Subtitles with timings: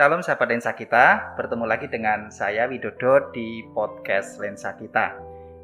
[0.00, 5.12] Shalom sahabat lensa kita, bertemu lagi dengan saya Widodo di podcast Lensa Kita.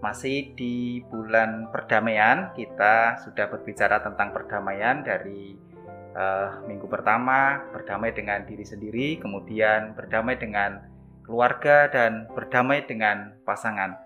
[0.05, 5.57] Masih di bulan perdamaian, kita sudah berbicara tentang perdamaian dari
[6.13, 10.85] uh, minggu pertama, berdamai dengan diri sendiri, kemudian berdamai dengan
[11.25, 13.97] keluarga dan berdamai dengan pasangan.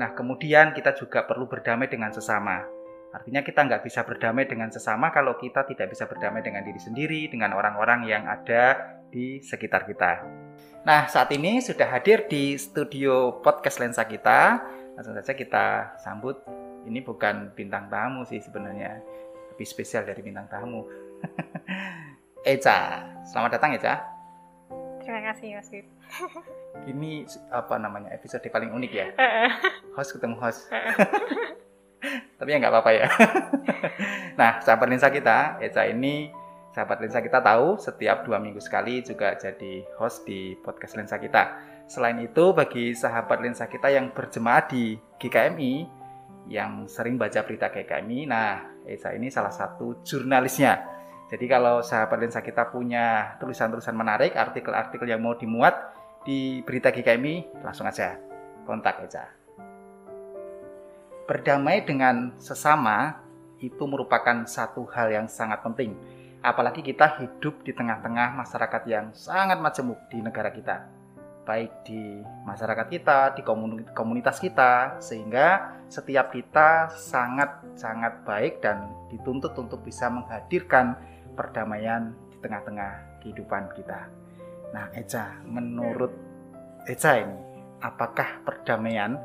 [0.00, 2.64] Nah, kemudian kita juga perlu berdamai dengan sesama.
[3.12, 7.28] Artinya kita nggak bisa berdamai dengan sesama kalau kita tidak bisa berdamai dengan diri sendiri,
[7.28, 10.26] dengan orang-orang yang ada di sekitar kita.
[10.82, 14.58] Nah, saat ini sudah hadir di studio podcast lensa kita.
[14.98, 16.42] Langsung saja kita sambut.
[16.84, 18.98] Ini bukan bintang tamu sih sebenarnya,
[19.54, 20.84] lebih spesial dari bintang tamu.
[22.44, 24.04] Eca, selamat datang Eca.
[25.00, 25.70] Terima kasih Mas.
[26.90, 29.06] Ini apa namanya episode paling unik ya?
[29.96, 30.68] host ketemu host.
[32.40, 33.06] Tapi ya nggak apa-apa ya.
[34.36, 36.28] nah, sahabat lensa kita, Eca ini
[36.74, 41.54] sahabat lensa kita tahu setiap dua minggu sekali juga jadi host di podcast lensa kita.
[41.86, 45.86] Selain itu, bagi sahabat lensa kita yang berjemaah di GKMI,
[46.50, 50.92] yang sering baca berita GKMI, nah Esa ini salah satu jurnalisnya.
[51.30, 55.72] Jadi kalau sahabat lensa kita punya tulisan-tulisan menarik, artikel-artikel yang mau dimuat
[56.26, 58.18] di berita GKMI, langsung aja
[58.66, 59.30] kontak Esa.
[61.24, 63.24] Berdamai dengan sesama
[63.62, 65.96] itu merupakan satu hal yang sangat penting
[66.44, 71.04] apalagi kita hidup di tengah-tengah masyarakat yang sangat majemuk di negara kita
[71.44, 73.44] baik di masyarakat kita, di
[73.92, 80.96] komunitas kita, sehingga setiap kita sangat-sangat baik dan dituntut untuk bisa menghadirkan
[81.36, 84.08] perdamaian di tengah-tengah kehidupan kita.
[84.72, 86.10] Nah, Eca, menurut
[86.88, 87.38] Eca ini,
[87.84, 89.20] apakah perdamaian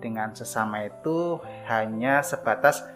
[0.00, 1.38] dengan sesama itu
[1.68, 2.86] hanya sebatas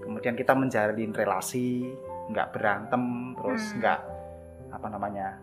[0.00, 1.90] kemudian kita menjalin relasi
[2.30, 3.76] nggak berantem terus hmm.
[3.80, 4.00] nggak
[4.74, 5.38] apa namanya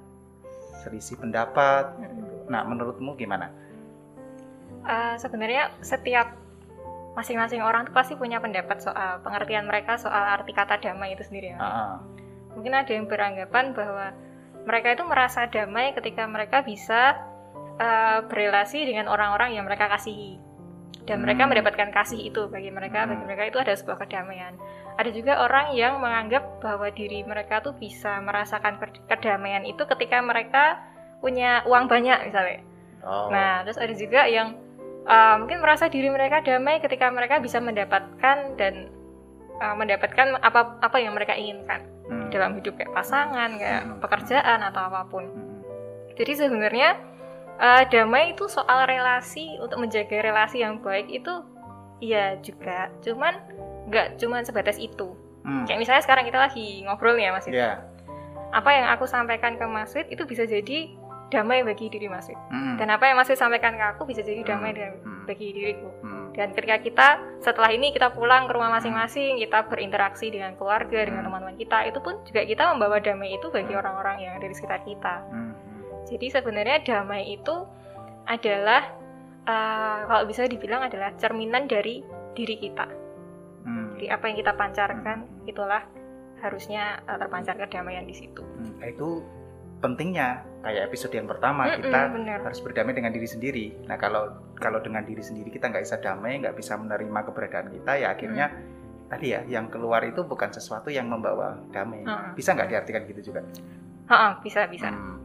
[0.81, 2.49] selisih pendapat hmm.
[2.49, 3.51] nah menurutmu gimana
[4.85, 6.41] uh, sebenarnya setiap
[7.11, 11.51] masing-masing orang tuh pasti punya pendapat soal pengertian mereka soal arti kata damai itu sendiri
[11.51, 11.59] ya.
[11.59, 11.95] Uh-huh.
[12.55, 14.15] Mungkin ada yang beranggapan bahwa
[14.63, 17.19] mereka itu merasa damai ketika mereka bisa
[17.79, 20.39] uh, berelasi dengan orang-orang yang mereka kasihi
[21.03, 21.23] dan hmm.
[21.27, 23.09] mereka mendapatkan kasih itu bagi mereka hmm.
[23.15, 24.53] bagi mereka itu ada sebuah kedamaian
[24.97, 30.79] ada juga orang yang menganggap bahwa diri mereka tuh bisa merasakan kedamaian itu ketika mereka
[31.21, 32.59] punya uang banyak misalnya.
[33.05, 33.29] Oh.
[33.29, 34.57] Nah, terus ada juga yang
[35.05, 38.89] uh, mungkin merasa diri mereka damai ketika mereka bisa mendapatkan dan
[39.61, 42.29] uh, mendapatkan apa apa yang mereka inginkan hmm.
[42.33, 43.97] dalam hidup kayak pasangan, kayak hmm.
[44.01, 45.25] pekerjaan atau apa pun.
[45.29, 45.61] Hmm.
[46.17, 46.99] Jadi sebenarnya
[47.57, 51.41] uh, damai itu soal relasi untuk menjaga relasi yang baik itu
[52.01, 52.89] iya juga.
[53.05, 53.37] Cuman
[53.91, 55.11] nggak cuma sebatas itu
[55.43, 55.67] hmm.
[55.67, 57.83] kayak misalnya sekarang kita lagi ngobrol nih ya Mas yeah.
[58.55, 60.95] apa yang aku sampaikan ke Mas Wid itu bisa jadi
[61.31, 62.79] damai bagi diri Mas Wid hmm.
[62.79, 65.03] dan apa yang Mas Wid sampaikan ke aku bisa jadi damai hmm.
[65.03, 65.23] hmm.
[65.27, 66.35] bagi diriku hmm.
[66.39, 67.07] dan ketika kita
[67.43, 71.07] setelah ini kita pulang ke rumah masing-masing kita berinteraksi dengan keluarga hmm.
[71.11, 73.81] dengan teman-teman kita itu pun juga kita membawa damai itu bagi hmm.
[73.83, 75.53] orang-orang yang ada di sekitar kita hmm.
[76.07, 77.67] jadi sebenarnya damai itu
[78.27, 78.87] adalah
[79.47, 83.00] uh, kalau bisa dibilang adalah cerminan dari diri kita
[84.01, 85.45] jadi apa yang kita pancarkan hmm.
[85.45, 85.85] itulah
[86.41, 88.41] harusnya uh, terpancar kedamaian di situ.
[88.41, 89.21] Hmm, itu
[89.77, 92.39] pentingnya kayak episode yang pertama mm kita bener.
[92.41, 93.65] harus berdamai dengan diri sendiri.
[93.85, 97.91] Nah kalau kalau dengan diri sendiri kita nggak bisa damai, nggak bisa menerima keberadaan kita,
[97.93, 99.09] ya akhirnya mm.
[99.13, 102.01] tadi ya yang keluar itu bukan sesuatu yang membawa damai.
[102.01, 102.33] Mm.
[102.33, 103.45] Bisa nggak diartikan gitu juga?
[104.09, 104.89] Ha bisa bisa.
[104.89, 105.21] Hmm.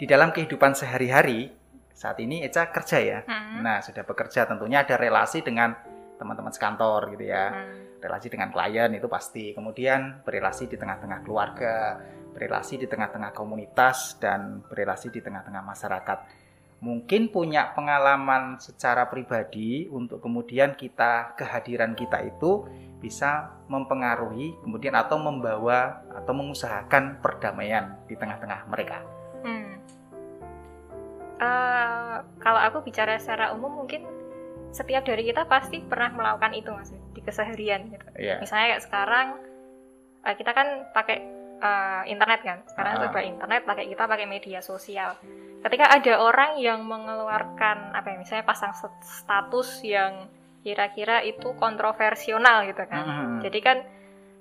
[0.00, 1.52] Di dalam kehidupan sehari-hari
[1.92, 3.18] saat ini Eca kerja ya.
[3.28, 3.60] Mm.
[3.60, 5.76] Nah sudah bekerja tentunya ada relasi dengan
[6.16, 7.52] teman-teman sekantor gitu ya.
[7.52, 8.00] Hmm.
[8.00, 9.52] Relasi dengan klien itu pasti.
[9.56, 12.00] Kemudian berrelasi di tengah-tengah keluarga,
[12.36, 16.18] berrelasi di tengah-tengah komunitas dan berrelasi di tengah-tengah masyarakat.
[16.76, 22.68] Mungkin punya pengalaman secara pribadi untuk kemudian kita kehadiran kita itu
[23.00, 29.00] bisa mempengaruhi kemudian atau membawa atau mengusahakan perdamaian di tengah-tengah mereka.
[29.40, 29.72] Hmm.
[31.36, 34.04] Uh, kalau aku bicara secara umum mungkin
[34.72, 38.06] setiap dari kita pasti pernah melakukan itu mas di keseharian gitu.
[38.18, 38.38] Yeah.
[38.42, 39.26] Misalnya kayak sekarang
[40.26, 41.18] uh, kita kan pakai
[41.60, 42.58] uh, internet kan.
[42.68, 43.22] Sekarang uh -huh.
[43.24, 45.16] internet, pakai kita pakai media sosial.
[45.64, 50.30] Ketika ada orang yang mengeluarkan apa ya misalnya pasang status yang
[50.62, 53.04] kira-kira itu kontroversial gitu kan.
[53.04, 53.38] Uh -huh.
[53.46, 53.76] Jadi kan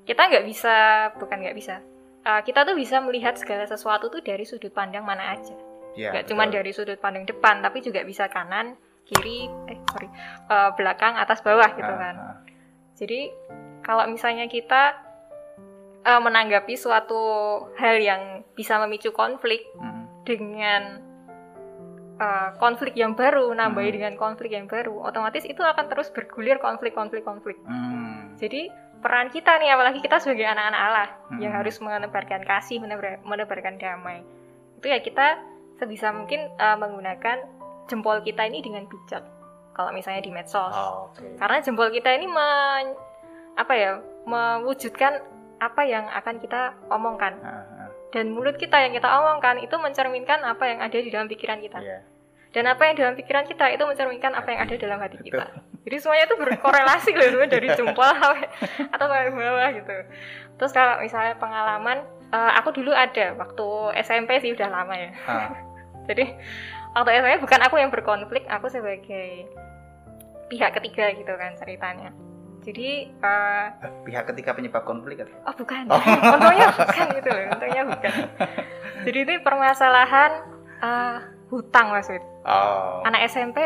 [0.05, 0.75] kita nggak bisa
[1.17, 1.81] bukan nggak bisa.
[2.25, 5.53] Uh, kita tuh bisa melihat segala sesuatu tuh dari sudut pandang mana aja.
[5.95, 8.75] Yeah, gak cuma dari sudut pandang depan, tapi juga bisa kanan,
[9.05, 10.09] kiri eh sorry
[10.49, 12.37] uh, belakang atas bawah gitu ah, kan uh.
[12.97, 13.29] jadi
[13.85, 14.97] kalau misalnya kita
[16.05, 17.21] uh, menanggapi suatu
[17.77, 20.25] hal yang bisa memicu konflik hmm.
[20.25, 21.01] dengan
[22.21, 23.97] uh, konflik yang baru, nambahi hmm.
[23.97, 27.59] dengan konflik yang baru, otomatis itu akan terus bergulir konflik-konflik-konflik.
[27.65, 28.37] Hmm.
[28.37, 28.69] Jadi
[29.01, 31.39] peran kita nih, apalagi kita sebagai anak-anak Allah hmm.
[31.43, 34.23] yang harus menebarkan kasih, menebar, menebarkan damai,
[34.79, 35.41] itu ya kita
[35.75, 37.43] sebisa mungkin uh, menggunakan
[37.89, 39.23] jempol kita ini dengan bijak.
[39.75, 41.35] Kalau misalnya di medsos, oh, okay.
[41.35, 42.95] karena jempol kita ini men,
[43.59, 45.19] apa ya mewujudkan
[45.59, 47.35] apa yang akan kita omongkan.
[48.15, 51.83] Dan mulut kita yang kita omongkan itu mencerminkan apa yang ada di dalam pikiran kita.
[51.83, 52.01] Yeah.
[52.55, 55.51] Dan apa yang dalam pikiran kita itu mencerminkan apa yang ada dalam hati kita.
[55.83, 58.07] Jadi semuanya itu berkorelasi loh dari jempol
[58.95, 59.95] atau sampai bawah gitu.
[60.55, 63.67] Terus kalau misalnya pengalaman, uh, aku dulu ada waktu
[63.99, 65.11] SMP sih udah lama ya.
[65.27, 65.51] Ah.
[66.07, 66.31] Jadi
[66.95, 69.45] waktu SMP bukan aku yang berkonflik, aku sebagai
[70.47, 72.15] pihak ketiga gitu kan ceritanya
[72.65, 73.65] jadi uh,
[74.01, 75.37] pihak ketika penyebab konflik atau?
[75.45, 76.01] Oh bukan, oh.
[76.33, 78.13] untungnya bukan gitu loh, untungnya bukan.
[79.05, 80.31] Jadi itu permasalahan
[80.81, 81.17] uh,
[81.53, 82.25] hutang mas Wid.
[82.41, 83.05] Oh.
[83.05, 83.61] Anak SMP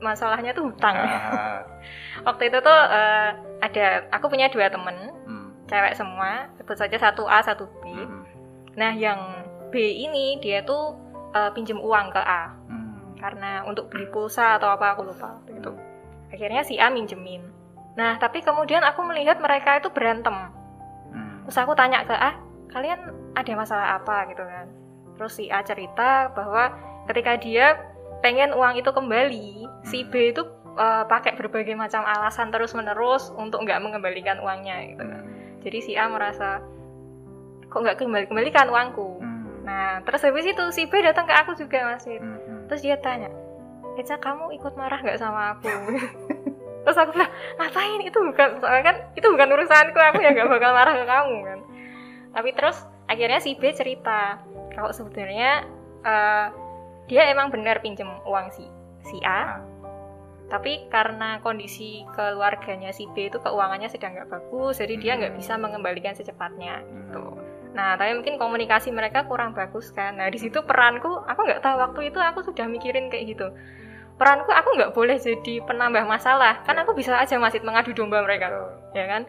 [0.00, 0.96] masalahnya tuh hutang.
[0.96, 1.60] Uh.
[2.32, 5.68] Waktu itu tuh uh, ada, aku punya dua temen, hmm.
[5.68, 7.92] cewek semua, sebut saja satu A satu B.
[7.92, 8.24] Hmm.
[8.72, 9.20] Nah yang
[9.68, 10.96] B ini dia tuh
[11.34, 13.18] uh, pinjem uang ke A, hmm.
[13.18, 15.74] karena untuk beli pulsa atau apa aku lupa gitu.
[16.30, 17.54] Akhirnya si A minjemin
[17.94, 20.34] Nah, tapi kemudian aku melihat mereka itu berantem.
[21.14, 21.46] Hmm.
[21.46, 22.34] Terus aku tanya ke A,
[22.74, 24.66] kalian ada masalah apa gitu kan?
[25.14, 26.74] Terus si A cerita bahwa
[27.06, 27.78] ketika dia
[28.18, 29.86] pengen uang itu kembali, hmm.
[29.86, 30.42] si B itu
[30.74, 35.22] uh, pakai berbagai macam alasan terus-menerus untuk nggak mengembalikan uangnya gitu kan.
[35.22, 35.62] Hmm.
[35.62, 36.58] Jadi si A merasa
[37.70, 39.22] kok nggak kembali kembalikan uangku.
[39.22, 39.33] Hmm.
[39.64, 42.20] Nah, terus habis itu si B datang ke aku juga masih.
[42.20, 42.60] Hmm, hmm.
[42.68, 43.32] Terus dia tanya,
[43.96, 45.72] Eca kamu ikut marah nggak sama aku?
[46.84, 50.70] terus aku bilang ngapain itu bukan soalnya kan itu bukan urusanku aku ya gak bakal
[50.76, 51.58] marah ke kamu kan
[52.36, 52.78] tapi terus
[53.08, 54.44] akhirnya si B cerita
[54.76, 55.64] kalau sebenarnya
[56.04, 56.46] uh,
[57.08, 58.68] dia emang benar pinjem uang si
[59.08, 59.48] si A ah.
[60.52, 65.40] tapi karena kondisi keluarganya si B itu keuangannya sedang nggak bagus jadi dia nggak hmm.
[65.40, 67.40] bisa mengembalikan secepatnya gitu
[67.74, 70.14] nah tapi mungkin komunikasi mereka kurang bagus kan.
[70.14, 73.50] Nah di situ peranku aku nggak tahu waktu itu aku sudah mikirin kayak gitu.
[74.14, 78.46] Peranku aku nggak boleh jadi penambah masalah kan aku bisa aja masih mengadu domba mereka
[78.94, 79.26] ya kan?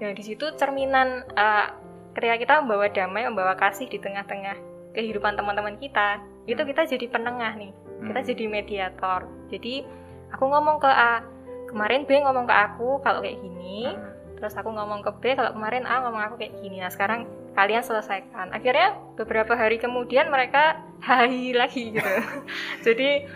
[0.00, 1.76] Ya di situ cerminan uh,
[2.16, 4.56] ketika kita membawa damai membawa kasih di tengah-tengah
[4.96, 7.72] kehidupan teman-teman kita itu kita jadi penengah nih.
[8.08, 8.28] Kita hmm.
[8.32, 9.20] jadi mediator.
[9.52, 9.84] Jadi
[10.32, 11.20] aku ngomong ke A
[11.68, 14.40] kemarin B ngomong ke aku kalau kayak gini hmm.
[14.40, 16.80] terus aku ngomong ke B kalau kemarin A ngomong aku kayak gini.
[16.80, 22.14] Nah sekarang kalian selesaikan akhirnya beberapa hari kemudian mereka hai lagi gitu
[22.86, 23.28] jadi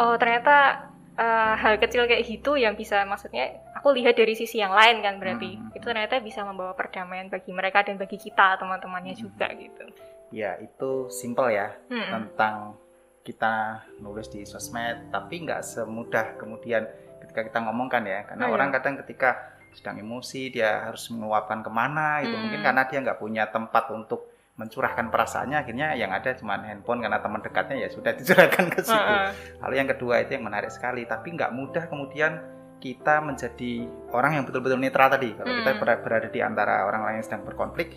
[0.00, 4.72] oh ternyata uh, hal kecil kayak gitu yang bisa maksudnya aku lihat dari sisi yang
[4.72, 5.76] lain kan berarti hmm.
[5.76, 9.22] itu ternyata bisa membawa perdamaian bagi mereka dan bagi kita teman-temannya hmm.
[9.22, 9.84] juga gitu
[10.32, 12.08] ya itu simple ya hmm.
[12.08, 12.76] tentang
[13.22, 16.88] kita nulis di sosmed tapi nggak semudah kemudian
[17.22, 18.74] ketika kita ngomongkan ya karena oh, orang iya.
[18.80, 22.42] kadang ketika sedang emosi dia harus meluapkan ke mana itu hmm.
[22.44, 27.18] mungkin karena dia nggak punya tempat untuk mencurahkan perasaannya akhirnya yang ada cuma handphone karena
[27.24, 28.92] teman dekatnya ya sudah dicurahkan ke situ.
[28.92, 29.30] Uh, uh.
[29.64, 32.38] Lalu yang kedua itu yang menarik sekali tapi nggak mudah kemudian
[32.82, 35.30] kita menjadi orang yang betul-betul netral tadi.
[35.38, 35.58] Kalau hmm.
[35.62, 35.70] kita
[36.02, 37.94] berada di antara orang lain yang sedang berkonflik,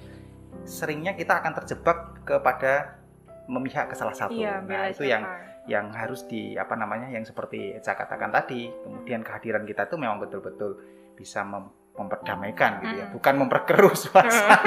[0.61, 3.01] seringnya kita akan terjebak kepada
[3.49, 4.37] memihak ke salah satu.
[4.37, 5.25] Iya, nah, itu yang
[5.65, 8.69] yang harus di apa namanya yang seperti saya katakan tadi.
[8.69, 10.77] Kemudian kehadiran kita itu memang betul-betul
[11.15, 13.15] bisa mem memperdamaikan gitu ya, hmm.
[13.15, 14.59] bukan memperkeruh suasana.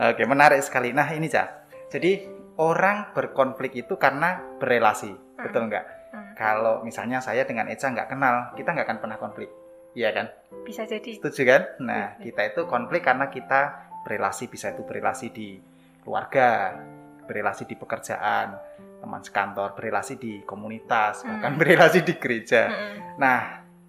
[0.00, 0.96] Oke, menarik sekali.
[0.96, 1.68] Nah, ini Cak.
[1.92, 2.24] Jadi
[2.56, 5.44] orang berkonflik itu karena berelasi, hmm.
[5.44, 5.84] betul nggak?
[6.10, 6.32] Hmm.
[6.34, 9.50] Kalau misalnya saya dengan Eca nggak kenal, kita nggak akan pernah konflik,
[9.92, 10.32] iya kan?
[10.64, 11.20] Bisa jadi.
[11.20, 11.62] Setuju kan?
[11.84, 12.32] Nah, hmm.
[12.32, 15.60] kita itu konflik karena kita berelasi, bisa itu berelasi di
[16.00, 16.80] keluarga,
[17.28, 18.56] berelasi di pekerjaan,
[19.04, 21.28] teman sekantor, berelasi di komunitas, hmm.
[21.28, 22.72] bahkan berelasi di gereja.
[22.72, 23.20] Hmm.
[23.20, 23.40] Nah,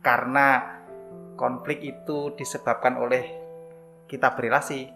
[0.04, 0.75] karena
[1.36, 3.24] konflik itu disebabkan oleh
[4.08, 4.88] kita berelasi,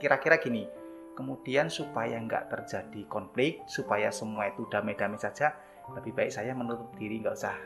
[0.00, 0.82] kira-kira gini
[1.12, 5.52] kemudian supaya nggak terjadi konflik supaya semua itu damai-damai saja
[5.92, 7.56] lebih baik saya menutup diri nggak usah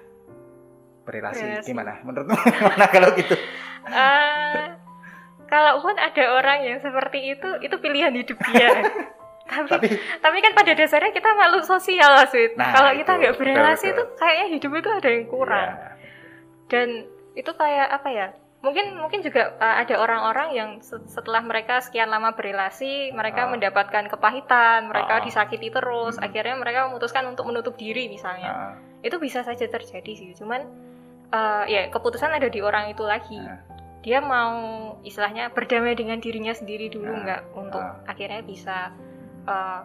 [1.07, 2.03] berrelasi gimana?
[2.03, 3.39] Menurutmu gimana kalau gitu?
[3.87, 4.75] Uh,
[5.47, 8.71] kalau pun ada orang yang seperti itu itu pilihan hidup dia.
[9.47, 9.87] Tapi, tapi
[10.19, 14.47] tapi kan pada dasarnya kita makhluk sosial sih nah, kalau kita nggak berrelasi itu kayaknya
[14.59, 15.71] hidup itu ada yang kurang.
[15.71, 15.95] Yeah.
[16.67, 16.89] dan
[17.37, 18.27] itu kayak apa ya
[18.65, 23.51] mungkin mungkin juga uh, ada orang-orang yang setelah mereka sekian lama berrelasi mereka uh.
[23.53, 25.23] mendapatkan kepahitan mereka uh.
[25.23, 26.27] disakiti terus hmm.
[26.27, 28.75] akhirnya mereka memutuskan untuk menutup diri misalnya uh.
[29.07, 30.67] itu bisa saja terjadi sih cuman
[31.31, 33.61] uh, ya keputusan ada di orang itu lagi uh.
[34.01, 38.03] dia mau istilahnya berdamai dengan dirinya sendiri dulu nah, nggak untuk uh.
[38.11, 38.91] akhirnya bisa
[39.47, 39.85] uh,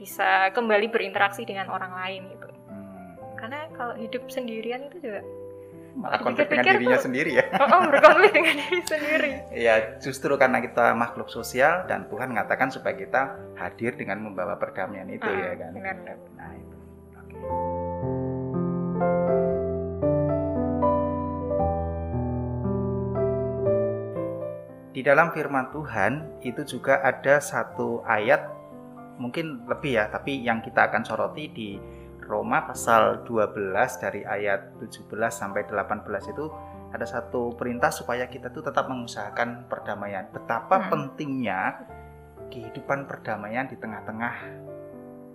[0.00, 3.36] bisa kembali berinteraksi dengan orang lain gitu hmm.
[3.38, 5.22] karena kalau hidup sendirian itu juga
[5.96, 7.44] malah konflik dengan dirinya tuh, sendiri ya.
[7.56, 9.30] Oh, oh berkonflik dengan diri sendiri.
[9.66, 15.08] ya justru karena kita makhluk sosial dan Tuhan mengatakan supaya kita hadir dengan membawa perdamaian
[15.10, 15.72] itu uh, ya kan.
[15.74, 16.16] Benar, benar.
[16.38, 16.76] Nah itu.
[24.90, 28.60] Di dalam firman Tuhan itu juga ada satu ayat
[29.16, 31.68] mungkin lebih ya, tapi yang kita akan soroti di
[32.30, 36.46] Roma pasal 12 dari ayat 17 sampai 18 itu
[36.94, 40.30] ada satu perintah supaya kita tuh tetap mengusahakan perdamaian.
[40.30, 40.88] Betapa hmm.
[40.90, 41.60] pentingnya
[42.50, 44.34] kehidupan perdamaian di tengah-tengah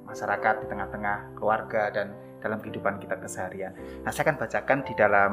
[0.07, 3.75] masyarakat, di tengah-tengah keluarga dan dalam kehidupan kita keseharian.
[4.03, 5.31] Nah, saya akan bacakan di dalam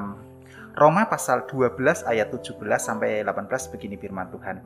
[0.73, 4.65] Roma pasal 12 ayat 17 sampai 18 begini firman Tuhan.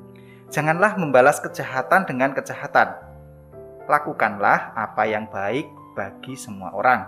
[0.48, 2.94] Janganlah membalas kejahatan dengan kejahatan.
[3.90, 7.00] Lakukanlah apa yang baik bagi semua orang.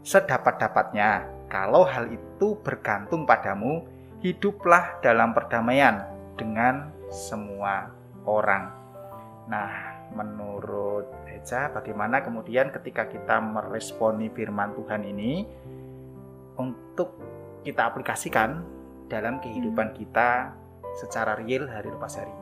[0.00, 3.84] Sedapat-dapatnya, kalau hal itu bergantung padamu,
[4.24, 6.02] hiduplah dalam perdamaian
[6.34, 7.92] dengan semua
[8.24, 8.72] orang.
[9.46, 9.70] Nah,
[10.16, 15.46] menurut Eja, bagaimana kemudian ketika kita meresponi firman Tuhan ini
[16.56, 17.14] untuk
[17.62, 18.64] kita aplikasikan
[19.06, 19.96] dalam kehidupan hmm.
[20.00, 20.54] kita
[20.96, 22.34] secara real hari lepas hari.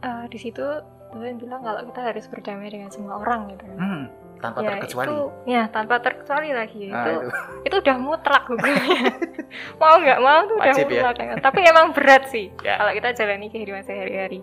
[0.00, 0.64] Uh, di situ
[1.10, 3.64] Tuhan bilang kalau kita harus berdamai dengan semua orang gitu.
[3.66, 4.06] Hmm,
[4.38, 5.08] tanpa ya, terkecuali.
[5.10, 6.82] Itu, ya tanpa terkecuali lagi.
[6.88, 7.28] Nah, itu, itu
[7.66, 9.02] itu udah mutlak hukumnya.
[9.80, 10.84] mau nggak mau tuh udah ya?
[10.86, 11.16] mutlak.
[11.18, 11.34] Ya?
[11.42, 12.78] Tapi emang berat sih ya.
[12.78, 14.40] kalau kita jalani kehidupan sehari-hari.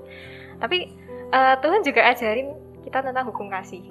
[0.60, 0.78] Tapi
[1.32, 2.48] uh, Tuhan juga ajarin
[2.84, 3.88] kita tentang hukum kasih.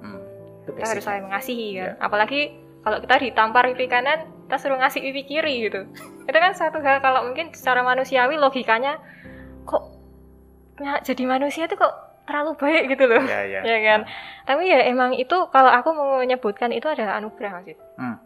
[0.00, 0.22] Hmm,
[0.70, 1.82] kita harus saling mengasihi kan.
[1.82, 1.90] Ya.
[1.98, 5.86] Apalagi kalau kita ditampar pipi kanan kita suruh ngasih pipi kiri gitu
[6.26, 8.98] itu kan satu hal kalau mungkin secara manusiawi logikanya
[9.62, 9.94] kok
[11.06, 13.60] jadi manusia itu kok terlalu baik gitu loh ya, ya.
[13.74, 14.00] ya kan
[14.46, 18.16] tapi ya emang itu kalau aku mau menyebutkan itu adalah anugerah masih hmm.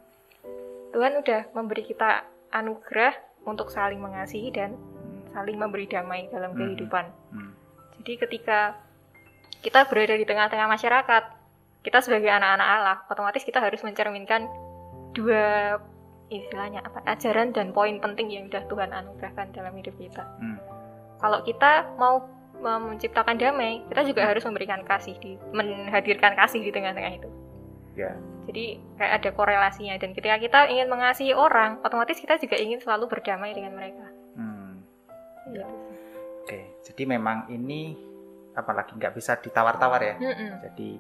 [0.92, 3.16] Tuhan udah memberi kita anugerah
[3.48, 4.76] untuk saling mengasihi dan
[5.32, 6.60] saling memberi damai dalam hmm.
[6.60, 7.50] kehidupan hmm.
[8.04, 8.58] jadi ketika
[9.64, 11.24] kita berada di tengah-tengah masyarakat
[11.80, 14.44] kita sebagai anak-anak Allah otomatis kita harus mencerminkan
[15.16, 15.80] dua
[16.28, 20.24] istilahnya apa ajaran dan poin penting yang sudah Tuhan anugerahkan dalam hidup kita.
[20.40, 20.58] Hmm.
[21.20, 22.24] Kalau kita mau
[22.64, 27.30] menciptakan damai, kita juga harus memberikan kasih di menghadirkan kasih di tengah-tengah itu.
[27.94, 28.16] Yeah.
[28.44, 33.08] Jadi kayak ada korelasinya dan ketika kita ingin mengasihi orang, otomatis kita juga ingin selalu
[33.08, 34.06] berdamai dengan mereka.
[34.36, 34.84] Hmm.
[35.54, 35.66] Ya.
[36.44, 37.96] Oke, jadi memang ini
[38.52, 40.14] apalagi nggak bisa ditawar-tawar ya.
[40.20, 40.50] Mm -mm.
[40.68, 40.90] Jadi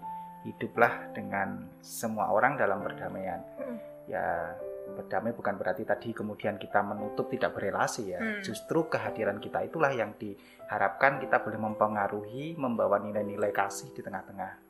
[0.48, 3.40] hiduplah dengan semua orang dalam perdamaian.
[3.60, 3.78] Hmm.
[4.08, 8.20] Ya berdamai bukan berarti tadi kemudian kita menutup tidak berelasi ya.
[8.20, 8.40] Hmm.
[8.44, 14.60] Justru kehadiran kita itulah yang diharapkan kita boleh mempengaruhi, membawa nilai-nilai kasih di tengah-tengah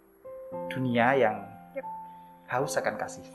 [0.70, 1.36] dunia yang
[1.74, 1.86] yep.
[2.50, 3.26] haus akan kasih.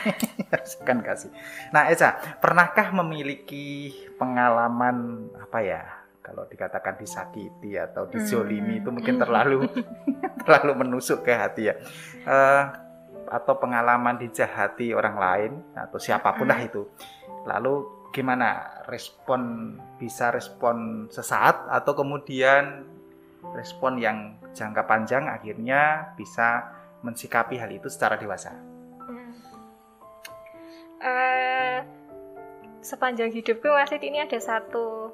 [0.56, 1.30] haus akan kasih.
[1.70, 5.82] Nah, Eza, pernahkah memiliki pengalaman apa ya?
[6.22, 8.80] kalau dikatakan disakiti atau dizolimi hmm.
[8.86, 9.66] itu mungkin terlalu
[10.46, 11.74] terlalu menusuk ke hati ya
[12.24, 12.62] uh,
[13.32, 16.84] atau pengalaman dijahati orang lain atau siapa pun lah itu.
[17.48, 18.84] Lalu gimana?
[18.84, 22.84] Respon bisa respon sesaat atau kemudian
[23.56, 26.68] respon yang jangka panjang akhirnya bisa
[27.00, 28.52] mensikapi hal itu secara dewasa?
[31.02, 31.82] Uh,
[32.78, 35.10] sepanjang hidupku masih ini ada satu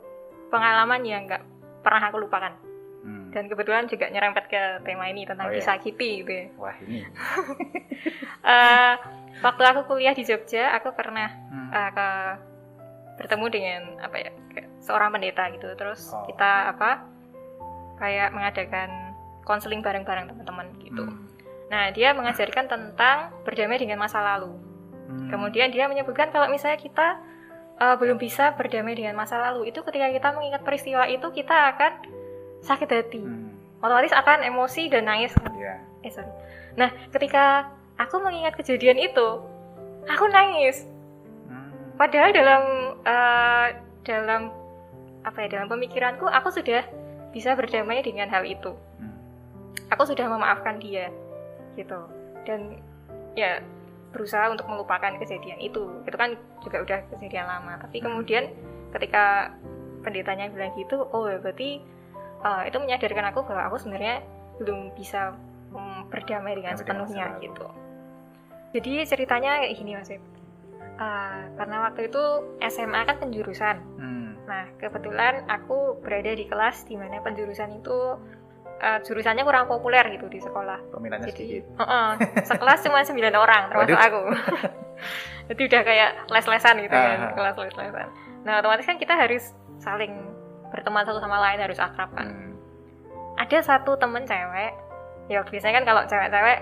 [0.53, 1.41] pengalaman yang nggak
[1.81, 2.68] pernah aku lupakan.
[3.39, 5.63] Dan kebetulan juga nyerempet ke tema ini tentang oh, iya.
[5.63, 7.07] disakiti gitu ya wah ini
[8.43, 8.95] uh,
[9.47, 11.71] waktu aku kuliah di Jogja aku pernah hmm.
[11.71, 12.09] uh, ke
[13.23, 14.31] bertemu dengan apa ya
[14.83, 16.27] seorang pendeta gitu terus oh.
[16.27, 17.07] kita apa
[18.03, 19.15] kayak mengadakan
[19.47, 21.23] konseling bareng-bareng teman-teman gitu hmm.
[21.71, 24.51] nah dia mengajarkan tentang berdamai dengan masa lalu
[25.15, 25.31] hmm.
[25.31, 27.23] kemudian dia menyebutkan kalau misalnya kita
[27.79, 32.18] uh, belum bisa berdamai dengan masa lalu itu ketika kita mengingat peristiwa itu kita akan
[32.63, 33.23] sakit hati.
[33.23, 33.55] Hmm.
[33.79, 35.31] otomatis akan emosi dan nangis.
[35.55, 35.79] Yeah.
[36.03, 36.31] eh sorry.
[36.75, 39.29] Nah ketika aku mengingat kejadian itu
[40.07, 40.87] aku nangis.
[41.47, 41.71] Hmm.
[41.95, 42.63] padahal dalam
[43.07, 43.67] uh,
[44.03, 44.43] dalam
[45.23, 46.87] apa ya dalam pemikiranku aku sudah
[47.31, 48.75] bisa berdamai dengan hal itu.
[48.99, 49.15] Hmm.
[49.95, 51.11] aku sudah memaafkan dia
[51.79, 52.03] gitu.
[52.43, 52.83] Dan
[53.39, 53.63] ya
[54.11, 56.03] berusaha untuk melupakan kejadian itu.
[56.03, 56.35] Itu kan
[56.65, 57.79] juga udah kejadian lama.
[57.79, 58.51] Tapi kemudian
[58.91, 59.53] ketika
[60.03, 61.83] pendetanya bilang gitu oh ya berarti
[62.43, 64.23] uh, itu menyadarkan aku bahwa aku sebenarnya
[64.59, 65.35] belum bisa
[65.75, 67.67] um, berdamai dengan sepenuhnya gitu.
[68.77, 70.19] Jadi ceritanya kayak gini mas uh,
[71.57, 72.23] karena waktu itu
[72.69, 73.77] SMA kan penjurusan.
[73.97, 74.27] Hmm.
[74.49, 78.17] nah kebetulan aku berada di kelas di mana penjurusan itu
[78.81, 80.79] uh, jurusannya kurang populer gitu di sekolah.
[80.89, 81.69] Peminatnya sedikit.
[81.77, 82.09] uh -uh,
[82.49, 84.09] sekelas cuma 9 orang termasuk Waduh.
[84.09, 84.23] aku.
[85.49, 88.09] Jadi udah kayak les-lesan gitu uh kan kelas les-lesan.
[88.45, 90.38] Nah otomatis kan kita harus saling
[90.79, 92.31] berteman satu sama lain harus akrab kan.
[92.31, 92.55] Hmm.
[93.35, 94.73] ada satu temen cewek
[95.27, 96.59] ya biasanya kan kalau cewek-cewek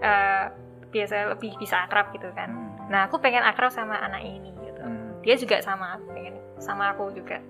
[0.00, 0.44] uh,
[0.88, 2.48] biasa lebih bisa akrab gitu kan.
[2.48, 2.88] Hmm.
[2.88, 4.80] nah aku pengen akrab sama anak ini gitu.
[4.80, 5.20] Hmm.
[5.20, 7.44] dia juga sama pengen sama aku juga.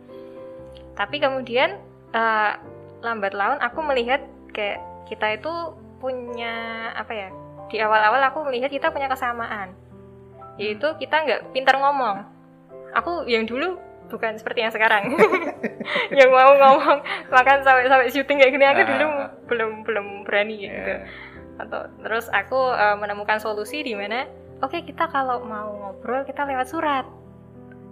[0.98, 1.78] Tapi kemudian
[2.10, 2.58] uh,
[3.06, 5.52] lambat laun aku melihat kayak kita itu
[6.02, 7.28] punya apa ya
[7.70, 9.70] di awal-awal aku melihat kita punya kesamaan.
[10.58, 12.26] Yaitu kita nggak pintar ngomong.
[12.98, 13.78] Aku yang dulu
[14.08, 15.14] bukan seperti yang sekarang.
[16.18, 17.00] Yang mau ngomong
[17.32, 20.72] makan sampai sampai syuting kayak gini aku dulu uh, belum belum berani yeah.
[20.72, 20.92] gitu.
[21.60, 24.28] Atau terus aku uh, menemukan solusi di mana
[24.60, 27.04] oke okay, kita kalau mau ngobrol kita lewat surat.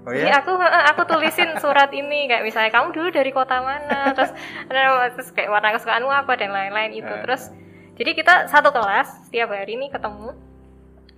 [0.07, 0.39] Oh, Jadi ya?
[0.39, 4.09] aku aku tulisin surat ini kayak misalnya kamu dulu dari kota mana?
[4.17, 4.31] Terus
[4.71, 7.11] terus kayak warna kesukaanmu apa dan lain-lain itu.
[7.11, 7.27] Uh.
[7.27, 7.51] terus
[7.97, 10.37] jadi kita satu kelas setiap hari ini ketemu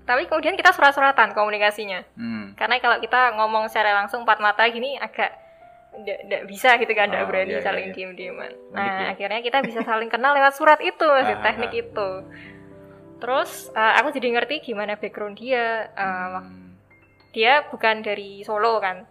[0.08, 2.56] tapi kemudian kita surat-suratan komunikasinya hmm.
[2.56, 5.44] karena kalau kita ngomong secara langsung empat mata gini agak
[5.98, 7.94] tidak bisa gitu kan, tidak oh, berani iya, iya saling iya.
[7.96, 8.52] diem-dieman.
[8.70, 9.06] Nah, ya.
[9.16, 11.80] akhirnya kita bisa saling kenal lewat surat itu, maksud ah, teknik ah.
[11.82, 12.10] itu.
[13.18, 15.90] Terus uh, aku jadi ngerti gimana background dia.
[15.98, 16.70] Uh, hmm.
[17.34, 19.02] Dia bukan dari Solo kan,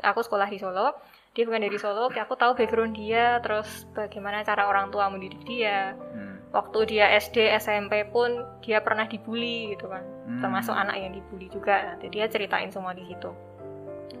[0.00, 0.96] aku sekolah di Solo.
[1.36, 5.92] Dia bukan dari Solo, aku tahu background dia, terus bagaimana cara orang tua mendidik dia.
[5.92, 10.42] Hmm waktu dia SD SMP pun dia pernah dibully gitu kan hmm.
[10.42, 13.30] termasuk anak yang dibully juga jadi dia ceritain semua di situ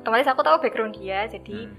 [0.02, 1.76] otomatis aku tahu background dia jadi hmm.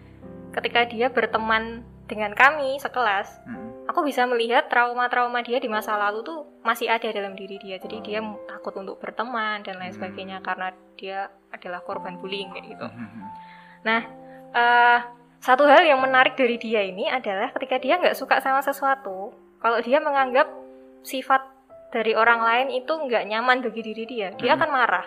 [0.51, 3.88] ketika dia berteman dengan kami sekelas hmm.
[3.88, 7.98] aku bisa melihat trauma-trauma dia di masa lalu tuh masih ada dalam diri dia jadi
[8.03, 8.36] dia oh.
[8.51, 9.98] takut untuk berteman dan lain hmm.
[9.98, 13.00] sebagainya karena dia adalah korban bullying kayak gitu hmm.
[13.00, 13.27] hmm, hmm.
[13.87, 14.01] nah
[14.51, 15.00] uh,
[15.42, 19.31] satu hal yang menarik dari dia ini adalah ketika dia nggak suka sama sesuatu
[19.62, 20.50] kalau dia menganggap
[21.06, 21.46] sifat
[21.94, 24.58] dari orang lain itu nggak nyaman bagi diri dia, dia hmm.
[24.58, 25.06] akan marah.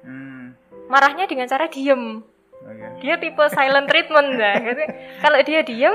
[0.00, 0.56] Hmm.
[0.88, 2.24] Marahnya dengan cara diem.
[2.60, 2.90] Okay.
[3.04, 4.56] Dia tipe silent treatment lah.
[5.24, 5.94] kalau dia diem,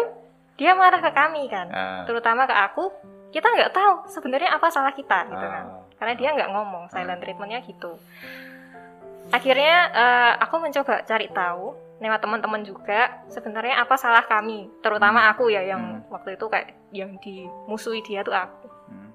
[0.58, 2.04] dia marah ke kami kan, uh.
[2.06, 2.94] terutama ke aku.
[3.34, 5.84] Kita nggak tahu sebenarnya apa salah kita gitu kan, uh.
[6.00, 8.00] karena dia nggak ngomong silent treatmentnya gitu.
[9.34, 15.32] Akhirnya uh, aku mencoba cari tahu lewat teman-teman juga sebenarnya apa salah kami terutama hmm.
[15.32, 16.12] aku ya yang hmm.
[16.12, 19.10] waktu itu kayak yang dimusuhi dia tuh aku hmm.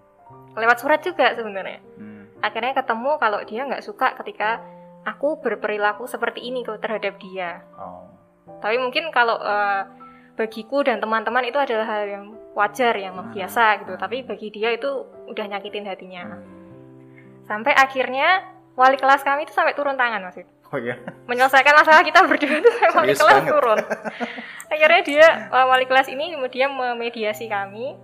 [0.56, 2.40] lewat surat juga sebenarnya hmm.
[2.40, 4.64] akhirnya ketemu kalau dia nggak suka ketika
[5.04, 8.08] aku berperilaku seperti ini tuh terhadap dia oh.
[8.64, 9.84] tapi mungkin kalau uh,
[10.40, 12.24] bagiku dan teman-teman itu adalah hal yang
[12.56, 13.36] wajar yang hmm.
[13.36, 17.44] biasa gitu tapi bagi dia itu udah nyakitin hatinya hmm.
[17.44, 18.40] sampai akhirnya
[18.72, 20.94] wali kelas kami itu sampai turun tangan maksud Oh iya.
[21.26, 23.50] Menyelesaikan masalah kita berdua itu wali kelas banget.
[23.50, 23.78] turun.
[24.70, 27.98] Akhirnya dia eh, wali kelas ini kemudian memediasi kami.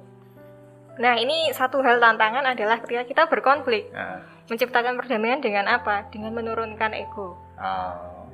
[0.99, 4.25] Nah ini satu hal tantangan adalah ketika kita berkonflik, uh.
[4.49, 6.09] menciptakan perdamaian dengan apa?
[6.09, 7.37] Dengan menurunkan ego.
[7.61, 8.27] Oh.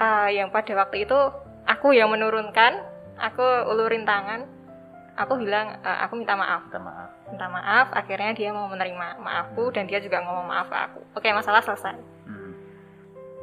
[0.00, 1.18] Uh, yang pada waktu itu
[1.68, 2.80] aku yang menurunkan,
[3.20, 4.48] aku ulurin tangan,
[5.20, 6.64] aku bilang uh, aku minta maaf.
[6.72, 7.10] Minta maaf.
[7.28, 7.86] Minta maaf.
[7.92, 11.00] Akhirnya dia mau menerima maafku dan dia juga ngomong maaf ke aku.
[11.12, 12.17] Oke masalah selesai.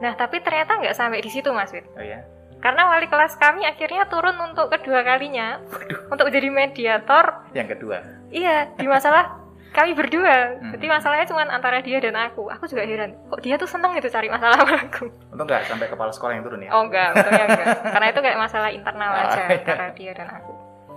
[0.03, 1.87] Nah, tapi ternyata nggak sampai di situ, Mas Wid.
[1.95, 2.23] Oh ya.
[2.59, 6.09] Karena wali kelas kami akhirnya turun untuk kedua kalinya Waduh.
[6.09, 7.45] untuk jadi mediator.
[7.53, 8.01] Yang kedua.
[8.33, 9.37] Iya, di masalah
[9.75, 10.57] kami berdua.
[10.57, 10.71] Hmm.
[10.73, 12.47] Jadi masalahnya cuma antara dia dan aku.
[12.49, 15.11] Aku juga heran, kok dia tuh seneng itu cari masalah sama aku.
[15.35, 16.69] Untung nggak sampai kepala sekolah yang turun ya?
[16.73, 17.67] Oh enggak, untungnya enggak.
[17.93, 19.57] Karena itu kayak masalah internal oh, aja iya.
[19.61, 20.51] antara dia dan aku.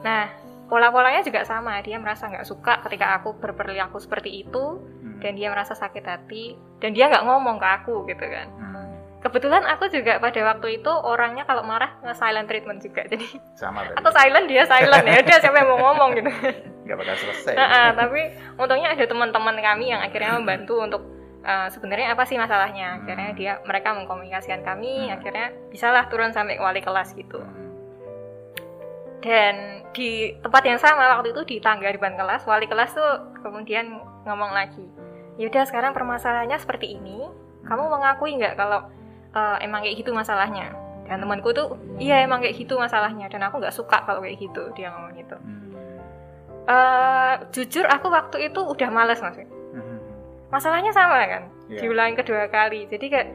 [0.06, 0.24] Nah,
[0.70, 1.82] pola-polanya juga sama.
[1.82, 5.20] Dia merasa nggak suka ketika aku berperilaku seperti itu, hmm.
[5.20, 8.48] dan dia merasa sakit hati, dan dia nggak ngomong ke aku gitu kan.
[8.56, 8.77] Hmm
[9.18, 13.26] kebetulan aku juga pada waktu itu orangnya kalau marah nge silent treatment juga jadi
[13.58, 13.98] sama berarti.
[13.98, 16.30] aku silent dia silent ya udah siapa yang mau ngomong gitu
[16.86, 18.20] nggak bakal selesai nah, uh, tapi
[18.56, 21.02] untungnya ada teman-teman kami yang akhirnya membantu untuk
[21.42, 22.98] uh, sebenarnya apa sih masalahnya hmm.
[23.02, 25.14] akhirnya dia mereka mengkomunikasikan kami hmm.
[25.18, 27.68] akhirnya bisalah turun sampai wali kelas gitu hmm.
[29.26, 33.34] dan di tempat yang sama waktu itu di tangga di depan kelas wali kelas tuh
[33.42, 34.86] kemudian ngomong lagi
[35.42, 37.26] yaudah sekarang permasalahannya seperti ini
[37.66, 37.92] kamu hmm.
[37.98, 38.86] mengakui nggak kalau
[39.34, 40.72] uh, emang kayak gitu masalahnya.
[41.08, 43.26] Dan temanku tuh iya emang kayak gitu masalahnya.
[43.32, 45.36] Dan aku nggak suka kalau kayak gitu dia ngomong gitu.
[46.68, 49.40] Uh, jujur aku waktu itu udah males mas.
[49.40, 50.00] Hmm.
[50.52, 51.42] masalahnya sama kan?
[51.72, 51.80] Yeah.
[51.84, 52.84] diulangi kedua kali.
[52.88, 53.28] Jadi kayak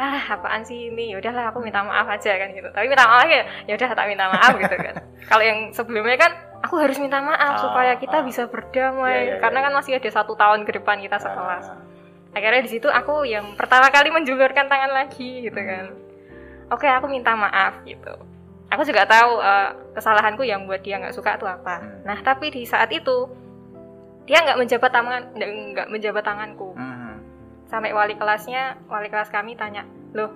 [0.00, 1.12] ah apaan sih ini?
[1.12, 2.68] Ya udahlah aku minta maaf aja kan gitu.
[2.72, 4.94] Tapi minta maaf ya ya udah tak minta maaf gitu kan.
[5.30, 6.32] Kalau yang sebelumnya kan
[6.64, 8.24] aku harus minta maaf oh, supaya kita oh.
[8.24, 9.04] bisa berdamai.
[9.04, 9.40] Yeah, yeah, yeah.
[9.44, 11.68] karena kan masih ada satu tahun ke depan kita sekelas.
[11.68, 11.87] Uh.
[12.36, 15.94] Akhirnya di situ aku yang pertama kali menjulurkan tangan lagi gitu kan
[16.68, 18.12] oke okay, aku minta maaf gitu
[18.68, 22.04] aku juga tahu uh, kesalahanku yang buat dia nggak suka itu apa hmm.
[22.04, 23.28] nah tapi di saat itu
[24.28, 27.16] dia nggak menjabat tangan nggak menjabat tanganku hmm.
[27.72, 30.32] sampai wali kelasnya wali kelas kami tanya loh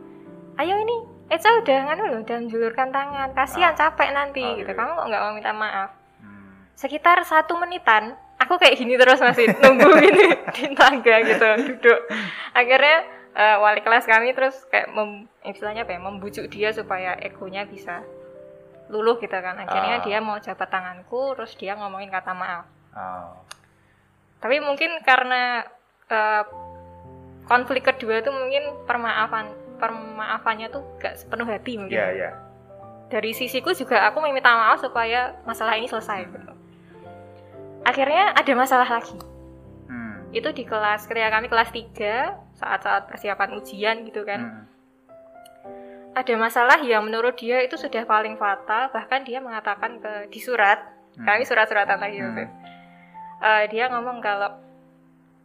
[0.57, 3.79] ayo ini Eca udah nganu loh dan julurkan tangan kasihan ah.
[3.79, 4.77] capek nanti oh, gitu iya.
[4.77, 5.91] kamu kok nggak mau minta maaf
[6.25, 6.77] hmm.
[6.77, 12.01] sekitar satu menitan aku kayak gini terus masih nunggu ini di tangga gitu duduk
[12.53, 17.65] akhirnya uh, wali kelas kami terus kayak mem, istilahnya apa ya membujuk dia supaya egonya
[17.65, 18.03] bisa
[18.93, 20.05] luluh gitu kan akhirnya uh.
[20.05, 23.33] dia mau jabat tanganku terus dia ngomongin kata maaf uh.
[24.43, 25.65] tapi mungkin karena
[26.11, 26.45] uh,
[27.49, 29.51] konflik kedua itu mungkin permaafan
[29.81, 32.33] permaafannya tuh gak sepenuh hati mungkin yeah, yeah.
[33.11, 36.53] dari sisiku juga aku meminta maaf supaya masalah ini selesai gitu
[37.87, 39.19] akhirnya ada masalah lagi.
[39.89, 40.33] Hmm.
[40.33, 44.41] itu di kelas ketika kami kelas 3 saat-saat persiapan ujian gitu kan.
[44.41, 44.65] Hmm.
[46.13, 48.93] Ada masalah yang menurut dia itu sudah paling fatal.
[48.93, 50.81] Bahkan dia mengatakan ke di surat.
[51.13, 51.29] Hmm.
[51.29, 52.49] kami surat-suratan lagi hmm.
[53.45, 54.57] uh, dia ngomong kalau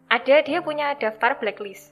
[0.08, 1.92] ada dia punya daftar blacklist.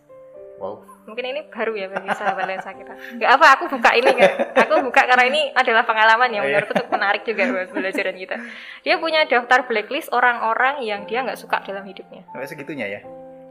[0.64, 4.32] Wow mungkin ini baru ya bagi sahabat lensa kita nggak apa aku buka ini kan
[4.58, 8.36] aku buka karena ini adalah pengalaman yang menurutku tuh menarik juga buat pelajaran kita
[8.82, 13.00] dia punya daftar blacklist orang-orang yang dia nggak suka dalam hidupnya sampai segitunya ya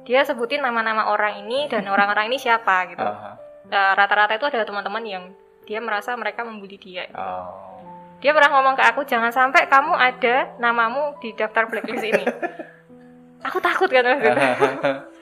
[0.05, 4.33] dia sebutin nama-nama orang ini dan orang-orang ini siapa gitu uh -huh rata eh, rata-rata
[4.37, 5.25] itu adalah teman-teman yang
[5.65, 7.09] dia merasa mereka membuli dia.
[7.17, 7.81] Oh.
[8.21, 12.25] Dia pernah ngomong ke aku jangan sampai kamu ada namamu di daftar blacklist ini.
[13.47, 14.41] aku takut kan waktu itu.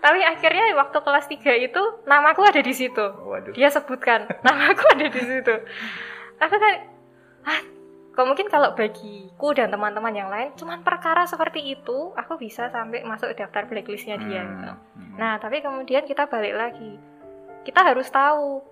[0.00, 3.04] Tapi akhirnya waktu kelas 3 itu namaku ada di situ.
[3.04, 3.52] Waduh.
[3.52, 5.54] Dia sebutkan namaku ada di situ.
[6.40, 6.74] Aku kan
[7.44, 7.60] ah
[8.10, 13.00] kok mungkin kalau bagiku dan teman-teman yang lain cuman perkara seperti itu aku bisa sampai
[13.00, 14.50] masuk daftar blacklistnya dia hmm.
[14.50, 14.70] gitu.
[14.72, 15.14] Hmm.
[15.16, 17.00] Nah, tapi kemudian kita balik lagi
[17.64, 18.64] kita harus tahu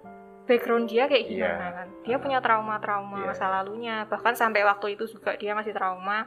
[0.49, 1.33] background dia kayak iya.
[1.37, 1.73] gimana yeah.
[1.77, 3.29] kan dia punya trauma-trauma yeah.
[3.29, 6.25] masa lalunya bahkan sampai waktu itu juga dia masih trauma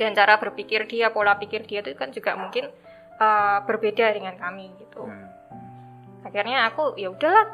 [0.00, 2.72] dan cara berpikir dia pola pikir dia itu kan juga mungkin
[3.18, 5.28] uh, berbeda dengan kami gitu hmm.
[5.52, 6.26] hmm.
[6.26, 7.46] akhirnya aku ya udahlah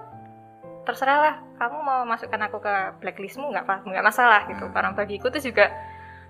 [0.85, 4.73] terserah lah kamu mau masukkan aku ke blacklistmu nggak apa nggak masalah gitu hmm.
[4.77, 5.73] karena bagiku itu juga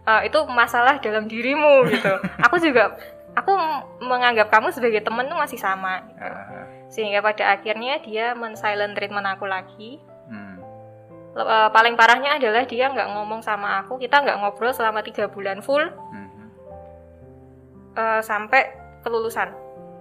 [0.06, 2.94] uh, itu masalah dalam dirimu gitu aku juga
[3.34, 3.50] aku
[3.98, 6.22] menganggap kamu sebagai temen tuh masih sama gitu.
[6.22, 9.98] Uh sehingga pada akhirnya dia men-silent treatment aku lagi
[10.30, 10.62] hmm.
[11.34, 15.58] uh, paling parahnya adalah dia nggak ngomong sama aku kita nggak ngobrol selama tiga bulan
[15.58, 16.30] full hmm.
[17.98, 19.52] uh, sampai kelulusan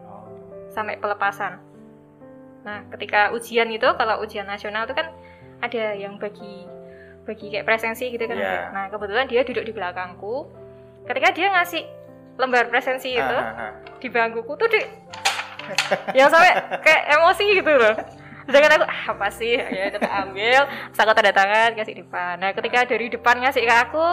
[0.08, 0.26] oh.
[0.72, 1.60] sampai pelepasan
[2.64, 5.12] nah ketika ujian itu kalau ujian nasional itu kan
[5.60, 6.64] ada yang bagi
[7.28, 8.72] bagi kayak presensi gitu kan yeah.
[8.72, 10.48] nah kebetulan dia duduk di belakangku
[11.08, 11.84] ketika dia ngasih
[12.40, 13.72] lembar presensi itu ah, ah.
[14.00, 14.82] di bangkuku tuh di
[16.18, 17.96] yang sampai kayak emosi gitu loh
[18.44, 19.56] sedangkan aku ah, apa sih?
[19.56, 22.36] Ya kita ambil terus aku tanda tangan kasih depan.
[22.40, 24.06] Nah ketika dari depan ngasih ke aku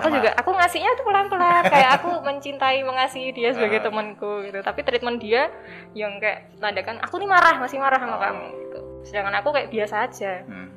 [0.00, 3.84] aku juga aku ngasihnya tuh pelan pelan kayak aku mencintai mengasihi dia sebagai uh.
[3.88, 4.58] temanku gitu.
[4.64, 5.52] Tapi treatment dia
[5.92, 8.20] yang kayak nandakan aku nih marah masih marah sama oh.
[8.20, 8.78] kamu gitu.
[9.04, 10.44] Sedangkan aku kayak biasa aja.
[10.48, 10.70] Hmm.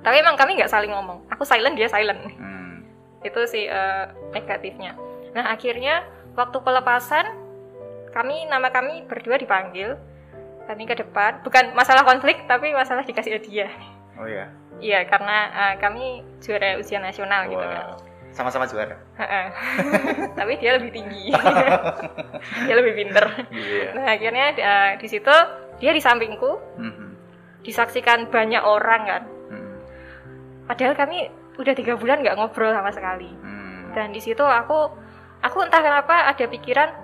[0.00, 1.28] tapi emang kami nggak saling ngomong.
[1.28, 2.24] Aku silent dia silent.
[2.24, 2.88] Hmm.
[3.20, 4.96] itu sih uh, negatifnya.
[5.36, 7.28] Nah akhirnya waktu pelepasan
[8.10, 10.00] kami nama kami berdua dipanggil
[10.70, 13.74] kami ke depan bukan masalah konflik tapi masalah dikasih hadiah
[14.14, 14.46] oh iya
[14.78, 17.50] iya karena uh, kami juara ujian nasional wow.
[17.50, 17.86] gitu kan
[18.30, 18.94] sama-sama juara
[20.38, 21.34] tapi dia lebih tinggi
[22.70, 23.90] dia lebih pinter yeah.
[23.98, 25.34] nah akhirnya uh, di situ
[25.82, 27.10] dia di sampingku mm-hmm.
[27.66, 29.74] disaksikan banyak orang kan mm.
[30.70, 31.26] padahal kami
[31.58, 33.98] udah tiga bulan nggak ngobrol sama sekali mm.
[33.98, 34.94] dan di situ aku
[35.42, 36.94] aku entah kenapa ada pikiran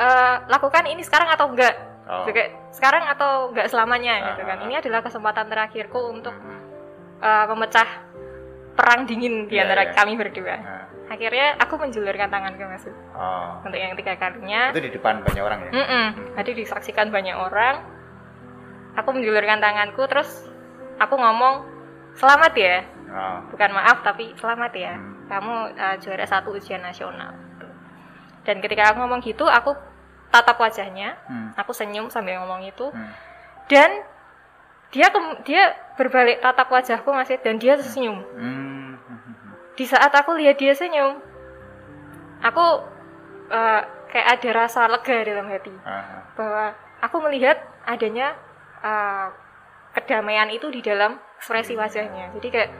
[0.00, 2.26] uh, lakukan ini sekarang atau enggak oh.
[2.26, 6.34] juga sekarang atau enggak selamanya uh, gitu kan ini adalah kesempatan terakhirku untuk
[7.22, 7.88] uh, memecah
[8.74, 9.94] perang dingin di yeah, antara yeah.
[9.94, 10.84] kami berdua uh.
[11.06, 13.62] akhirnya aku menjulurkan tangan ke Mas oh.
[13.62, 16.06] untuk yang tiga kalinya itu di depan banyak orang ya mm -mm.
[16.42, 17.86] jadi disaksikan banyak orang
[18.98, 20.50] aku menjulurkan tanganku terus
[20.98, 21.66] aku ngomong
[22.18, 22.76] selamat ya
[23.10, 23.38] oh.
[23.54, 25.30] bukan maaf tapi selamat ya hmm.
[25.30, 27.32] kamu uh, juara satu ujian nasional
[28.42, 29.76] dan ketika aku ngomong gitu aku
[30.30, 31.58] tatap wajahnya hmm.
[31.58, 32.90] aku senyum sambil ngomong itu.
[32.90, 33.10] Hmm.
[33.66, 33.90] dan
[34.90, 38.22] dia ke, dia berbalik tatap wajahku masih dan dia senyum.
[38.34, 38.98] Hmm.
[39.78, 41.18] di saat aku lihat dia senyum
[42.42, 42.66] aku
[43.50, 45.74] uh, kayak ada rasa lega dalam hati.
[45.84, 46.72] Uh bahwa
[47.04, 48.32] aku melihat adanya
[48.80, 49.28] uh,
[49.92, 52.32] kedamaian itu di dalam ekspresi wajahnya.
[52.32, 52.70] Jadi kayak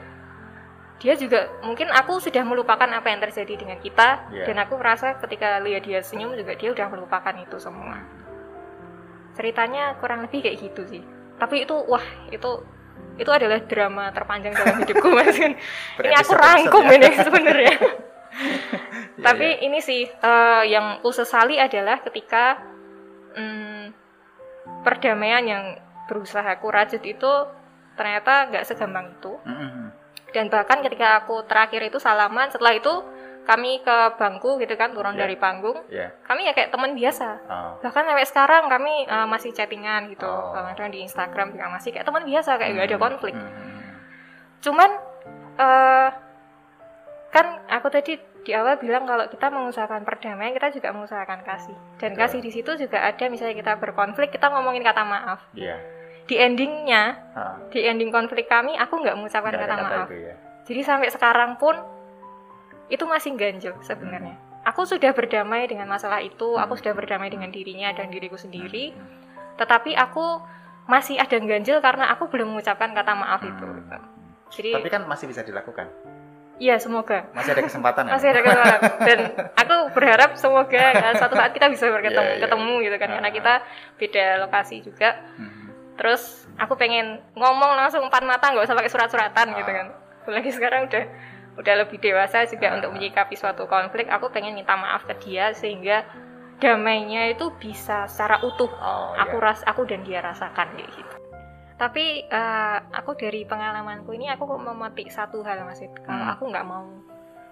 [1.01, 4.45] dia juga mungkin aku sudah melupakan apa yang terjadi dengan kita yeah.
[4.45, 8.05] dan aku merasa ketika lihat dia senyum juga dia udah melupakan itu semua
[9.33, 11.01] ceritanya kurang lebih kayak gitu sih
[11.41, 12.61] tapi itu wah itu
[13.17, 15.57] itu adalah drama terpanjang dalam hidupku mas ini
[16.13, 16.93] aku rangkum ya.
[17.01, 17.75] ini sebenarnya
[19.17, 19.65] iya, tapi yeah.
[19.65, 22.61] ini sih uh, yang aku sesali adalah ketika
[23.33, 23.89] um,
[24.85, 25.63] perdamaian yang
[26.05, 27.31] berusaha aku rajut itu
[27.97, 30.00] ternyata nggak segampang itu mm -hmm.
[30.31, 32.91] Dan bahkan ketika aku terakhir itu salaman setelah itu
[33.41, 35.21] kami ke bangku gitu kan turun yeah.
[35.25, 36.09] dari panggung yeah.
[36.25, 37.71] kami ya kayak teman biasa oh.
[37.81, 40.53] bahkan sampai sekarang kami uh, masih chattingan gitu oh.
[40.71, 42.95] kadang di Instagram juga masih kayak teman biasa kayak nggak hmm.
[42.95, 43.93] ada konflik hmm, hmm, hmm.
[44.61, 44.89] cuman
[45.57, 46.09] uh,
[47.31, 52.13] kan aku tadi di awal bilang kalau kita mengusahakan perdamaian kita juga mengusahakan kasih dan
[52.13, 52.21] Betul.
[52.25, 55.77] kasih di situ juga ada misalnya kita berkonflik kita ngomongin kata maaf yeah.
[56.31, 57.19] Di endingnya
[57.75, 60.35] di ending konflik kami aku nggak mengucapkan kata, kata maaf itu, ya.
[60.63, 61.75] jadi sampai sekarang pun
[62.91, 64.35] itu masih ganjil sebenarnya.
[64.35, 64.67] Hmm.
[64.67, 68.93] Aku sudah berdamai dengan masalah itu, aku sudah berdamai dengan dirinya dan diriku sendiri.
[69.57, 70.43] Tetapi aku
[70.85, 73.63] masih ada ganjil karena aku belum mengucapkan kata maaf itu.
[73.63, 73.89] Hmm.
[74.51, 75.87] Jadi Tapi kan masih bisa dilakukan.
[76.61, 77.25] Iya, semoga.
[77.33, 78.11] Masih ada kesempatan ya?
[78.13, 78.79] Masih ada kesempatan.
[79.01, 79.19] Dan
[79.57, 82.43] aku berharap semoga ya, suatu saat kita bisa berketemu yeah, yeah.
[82.45, 83.09] ketemu gitu kan.
[83.17, 83.53] Karena kita
[83.97, 85.09] beda lokasi juga.
[85.41, 85.60] Hmm.
[86.01, 89.59] Terus aku pengen ngomong langsung empat mata, nggak usah pakai surat-suratan gitu ah.
[89.61, 89.87] gitu kan.
[90.33, 91.05] Lagi sekarang udah
[91.61, 92.81] udah lebih dewasa juga uh.
[92.81, 96.07] untuk menyikapi suatu konflik aku pengen minta maaf ke dia sehingga
[96.61, 99.45] damainya itu bisa secara utuh oh, aku yeah.
[99.51, 101.15] ras aku dan dia rasakan kayak gitu
[101.81, 106.33] tapi uh, aku dari pengalamanku ini aku memetik satu hal mas kalau hmm.
[106.37, 106.85] aku nggak mau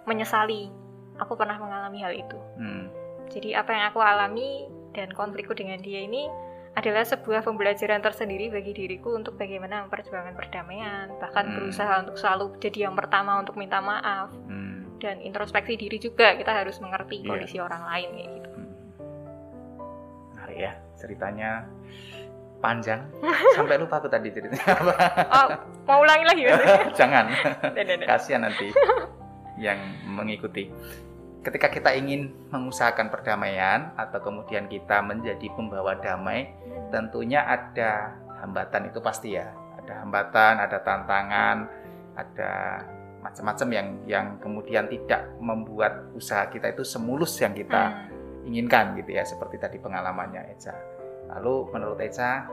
[0.06, 0.70] menyesali
[1.18, 2.86] aku pernah mengalami hal itu hmm.
[3.34, 6.30] jadi apa yang aku alami dan konflikku dengan dia ini
[6.78, 11.56] adalah sebuah pembelajaran tersendiri bagi diriku untuk bagaimana memperjuangkan perdamaian, bahkan hmm.
[11.58, 15.02] berusaha untuk selalu jadi yang pertama untuk minta maaf hmm.
[15.02, 17.28] dan introspeksi diri juga kita harus mengerti yeah.
[17.28, 18.50] kondisi orang lain kayak gitu.
[18.54, 18.70] Hmm.
[20.36, 21.52] Menarik ya ceritanya
[22.60, 23.02] panjang
[23.58, 24.94] sampai lupa aku tadi ceritanya apa.
[25.32, 25.48] Oh,
[25.88, 26.56] mau ulangi lagi ya?
[27.00, 27.26] Jangan,
[28.06, 28.70] kasihan nanti
[29.66, 30.72] yang mengikuti
[31.40, 36.52] ketika kita ingin mengusahakan perdamaian atau kemudian kita menjadi pembawa damai,
[36.92, 39.48] tentunya ada hambatan itu pasti ya.
[39.80, 41.58] Ada hambatan, ada tantangan,
[42.20, 42.52] ada
[43.20, 48.48] macam-macam yang yang kemudian tidak membuat usaha kita itu semulus yang kita hmm.
[48.48, 50.76] inginkan gitu ya seperti tadi pengalamannya Eca.
[51.36, 52.48] Lalu menurut Eca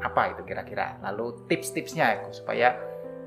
[0.00, 1.00] apa itu kira-kira?
[1.04, 2.76] Lalu tips-tipsnya supaya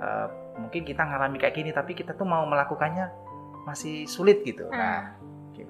[0.02, 3.25] uh, mungkin kita ngalami kayak gini tapi kita tuh mau melakukannya
[3.66, 4.70] masih sulit gitu.
[4.70, 4.78] Hmm.
[4.78, 5.02] Nah,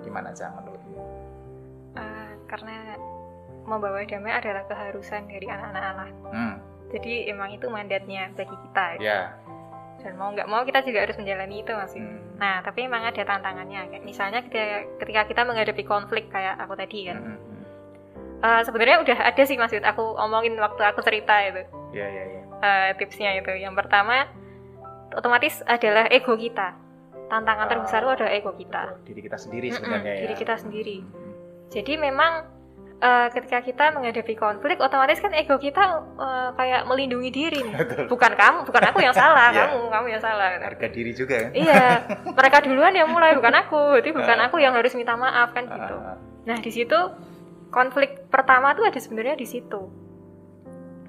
[0.04, 1.00] gimana aja menurutmu?
[1.96, 3.00] Uh, karena
[3.66, 6.10] membawa damai adalah keharusan dari anak-anak Allah.
[6.30, 6.56] Hmm.
[6.94, 8.86] Jadi emang itu mandatnya bagi kita.
[9.00, 9.10] Gitu.
[9.10, 9.34] Yeah.
[10.06, 12.04] Dan mau nggak mau kita juga harus menjalani itu masih.
[12.04, 12.22] Hmm.
[12.38, 13.90] Nah, tapi emang ada tantangannya.
[13.90, 17.18] Kayak misalnya ketika, ketika kita menghadapi konflik kayak aku tadi kan.
[17.18, 17.40] Hmm.
[18.46, 21.64] Uh, sebenarnya udah ada sih maksud aku omongin waktu aku cerita itu.
[21.96, 22.38] Iya yeah, iya yeah, iya.
[22.38, 22.46] Yeah.
[22.62, 23.52] Uh, tipsnya itu.
[23.58, 24.30] Yang pertama
[25.16, 26.85] otomatis adalah ego kita
[27.30, 28.84] tantangan terbesar itu adalah ego kita.
[29.06, 30.22] Diri kita sendiri sebenarnya ya.
[30.28, 30.98] diri kita sendiri.
[31.74, 32.46] Jadi memang
[33.02, 37.62] uh, ketika kita menghadapi konflik otomatis kan ego kita uh, kayak melindungi diri
[38.12, 39.68] bukan kamu bukan aku yang salah yeah.
[39.68, 40.48] kamu kamu yang salah.
[40.62, 41.52] Harga diri juga kan.
[41.58, 41.84] Iya
[42.30, 44.00] mereka duluan yang mulai bukan aku.
[44.02, 45.96] Jadi bukan aku yang harus minta maaf kan gitu.
[46.46, 47.00] Nah di situ
[47.74, 50.05] konflik pertama tuh ada sebenarnya di situ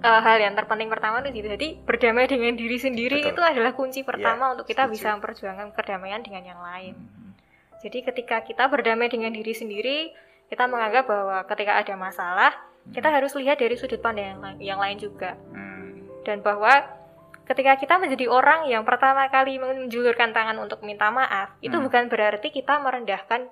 [0.02, 1.48] uh, hal yang terpenting pertama itu gitu.
[1.48, 3.32] Jadi berdamai dengan diri sendiri Betul.
[3.36, 4.94] itu adalah kunci pertama ya, untuk kita setuju.
[4.96, 6.94] bisa memperjuangkan perdamaian dengan yang lain.
[6.96, 7.32] Hmm.
[7.80, 10.10] Jadi ketika kita berdamai dengan diri sendiri,
[10.48, 12.92] kita menganggap bahwa ketika ada masalah, hmm.
[12.96, 15.38] kita harus lihat dari sudut pandang yang, yang lain juga.
[15.52, 16.06] Hmm.
[16.26, 16.72] Dan bahwa
[17.46, 21.66] ketika kita menjadi orang yang pertama kali menjulurkan tangan untuk minta maaf, hmm.
[21.66, 23.46] itu bukan berarti kita merendahkan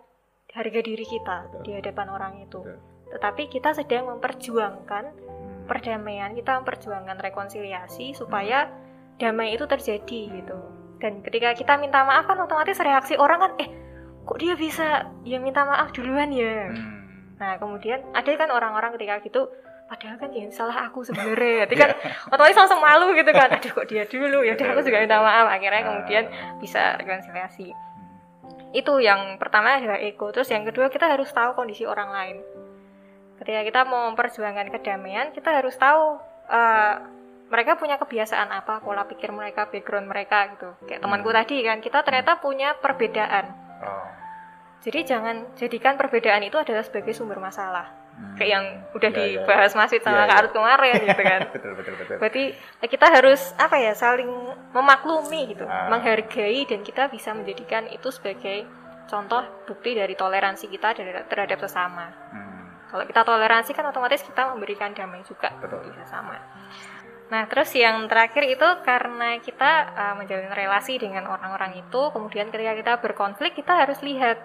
[0.55, 1.63] harga diri kita Betul.
[1.67, 2.63] di hadapan orang itu.
[2.63, 2.79] Betul.
[3.15, 5.05] Tetapi kita sedang memperjuangkan
[5.65, 8.69] perdamaian kita memperjuangkan rekonsiliasi supaya
[9.17, 10.59] damai itu terjadi gitu.
[11.01, 13.69] Dan ketika kita minta maaf kan otomatis reaksi orang kan eh
[14.25, 16.73] kok dia bisa ya minta maaf duluan ya?
[16.73, 16.93] Hmm.
[17.35, 19.51] nah kemudian ada kan orang-orang ketika gitu
[19.91, 21.61] padahal kan yang salah aku sebenarnya.
[21.67, 22.33] Jadi kan yeah.
[22.33, 24.57] otomatis langsung malu gitu kan aduh kok dia dulu ya?
[24.57, 25.47] Udah aku juga minta maaf.
[25.51, 25.87] Akhirnya ah.
[25.93, 26.25] kemudian
[26.63, 27.69] bisa rekonsiliasi.
[28.75, 30.33] Itu yang pertama adalah ego.
[30.35, 32.37] Terus yang kedua kita harus tahu kondisi orang lain
[33.41, 36.95] ketika kita mau memperjuangkan kedamaian kita harus tahu uh,
[37.51, 41.39] mereka punya kebiasaan apa pola pikir mereka background mereka gitu kayak temanku hmm.
[41.43, 43.51] tadi kan kita ternyata punya perbedaan
[43.83, 44.09] oh.
[44.83, 48.35] jadi jangan jadikan perbedaan itu adalah sebagai sumber masalah hmm.
[48.39, 49.31] kayak yang udah ya, ya, ya.
[49.43, 49.79] dibahas ya.
[49.83, 52.17] Masih sama ya, Kak Arut kemarin gitu kan betul, betul, betul.
[52.23, 54.31] berarti ya kita harus apa ya saling
[54.71, 55.91] memaklumi gitu ah.
[55.91, 58.65] menghargai dan kita bisa menjadikan itu sebagai
[59.05, 60.97] contoh bukti dari toleransi kita
[61.29, 62.54] terhadap sesama hmm
[62.95, 65.83] Kalau kita toleransi kan otomatis kita memberikan damai juga Betul.
[65.91, 66.39] bisa sama.
[67.27, 72.79] Nah, terus yang terakhir itu karena kita uh, menjalin relasi dengan orang-orang itu, kemudian ketika
[72.79, 74.39] kita berkonflik, kita harus lihat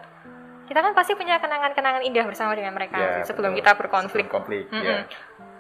[0.66, 3.62] kita kan pasti punya kenangan-kenangan indah bersama dengan mereka ya, sebelum betul.
[3.62, 4.26] kita berkonflik.
[4.26, 4.86] Sebelum konflik, mm -hmm.
[4.90, 4.98] ya.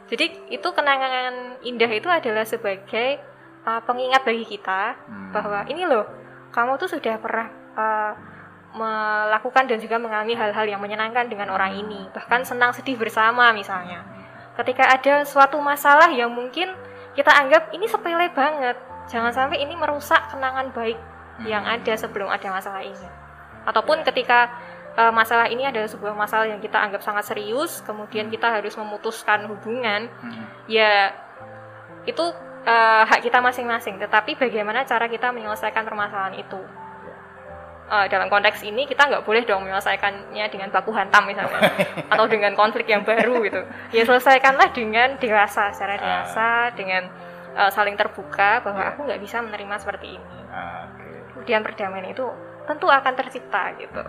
[0.09, 3.21] Jadi itu kenangan indah itu adalah sebagai
[3.69, 5.29] uh, pengingat bagi kita hmm.
[5.29, 6.09] bahwa ini loh,
[6.49, 7.47] kamu tuh sudah pernah
[7.77, 8.13] uh,
[8.69, 14.05] melakukan dan juga mengalami hal-hal yang menyenangkan dengan orang ini, bahkan senang sedih bersama misalnya.
[14.53, 16.69] Ketika ada suatu masalah yang mungkin
[17.17, 18.77] kita anggap ini sepele banget,
[19.09, 20.99] jangan sampai ini merusak kenangan baik
[21.47, 21.75] yang hmm.
[21.79, 23.07] ada sebelum ada masalah ini.
[23.65, 24.51] Ataupun ketika
[24.99, 29.49] uh, masalah ini adalah sebuah masalah yang kita anggap sangat serius, kemudian kita harus memutuskan
[29.49, 30.69] hubungan, hmm.
[30.69, 31.15] ya
[32.05, 32.21] itu
[32.67, 33.97] uh, hak kita masing-masing.
[33.97, 36.61] Tetapi bagaimana cara kita menyelesaikan permasalahan itu?
[37.89, 41.73] Uh, dalam konteks ini kita nggak boleh dong menyelesaikannya dengan baku hantam misalnya
[42.13, 45.99] atau dengan konflik yang baru gitu ya selesaikanlah dengan dewasa secara ah.
[45.99, 46.65] dewasa uh.
[46.77, 47.03] dengan
[47.57, 48.91] uh, saling terbuka bahwa yeah.
[48.93, 51.17] aku nggak bisa menerima seperti ini uh, okay.
[51.33, 52.25] kemudian perdamaian itu
[52.69, 54.01] tentu akan tercipta gitu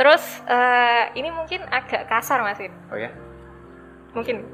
[0.00, 3.12] terus uh, ini mungkin agak kasar mas oh ya
[4.16, 4.48] mungkin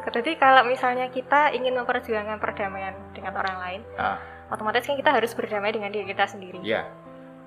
[0.00, 5.32] jadi kalau misalnya kita ingin memperjuangkan perdamaian dengan orang lain uh otomatis kan kita harus
[5.32, 6.60] berdamai dengan diri kita sendiri.
[6.60, 6.90] Yeah.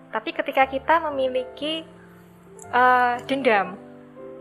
[0.10, 1.84] Tapi ketika kita memiliki
[2.72, 3.76] uh, dendam,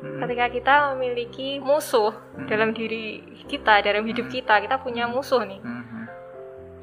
[0.00, 0.20] hmm.
[0.24, 2.46] ketika kita memiliki musuh hmm.
[2.46, 3.20] dalam diri
[3.50, 4.34] kita, dalam hidup hmm.
[4.40, 6.04] kita, kita punya musuh nih, hmm.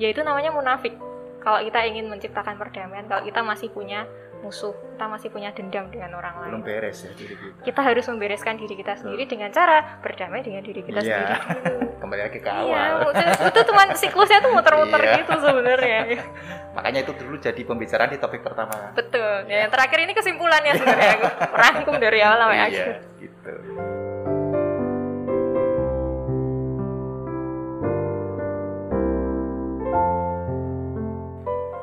[0.01, 0.93] yaitu namanya munafik.
[1.39, 4.03] Kalau kita ingin menciptakan perdamaian, kalau kita masih punya
[4.39, 6.51] musuh, kita masih punya dendam dengan orang lain.
[6.55, 7.59] Belum beres ya diri kita.
[7.67, 9.33] Kita harus membereskan diri kita sendiri Betul.
[9.35, 11.39] dengan cara berdamai dengan diri kita yeah.
[11.43, 13.11] sendiri Kembali lagi ke iya, awal.
[13.11, 15.17] Iya, itu cuma siklusnya tuh muter-muter yeah.
[15.19, 15.99] gitu sebenarnya.
[16.79, 18.95] Makanya itu dulu jadi pembicaraan di topik pertama.
[18.95, 19.47] Betul.
[19.51, 21.15] Ya, yang terakhir ini kesimpulannya sebenarnya
[21.51, 22.87] rangkum dari awal sampai iya, akhir.
[23.19, 23.53] gitu.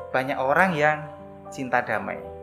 [0.09, 0.97] Banyak orang yang
[1.53, 2.36] cinta damai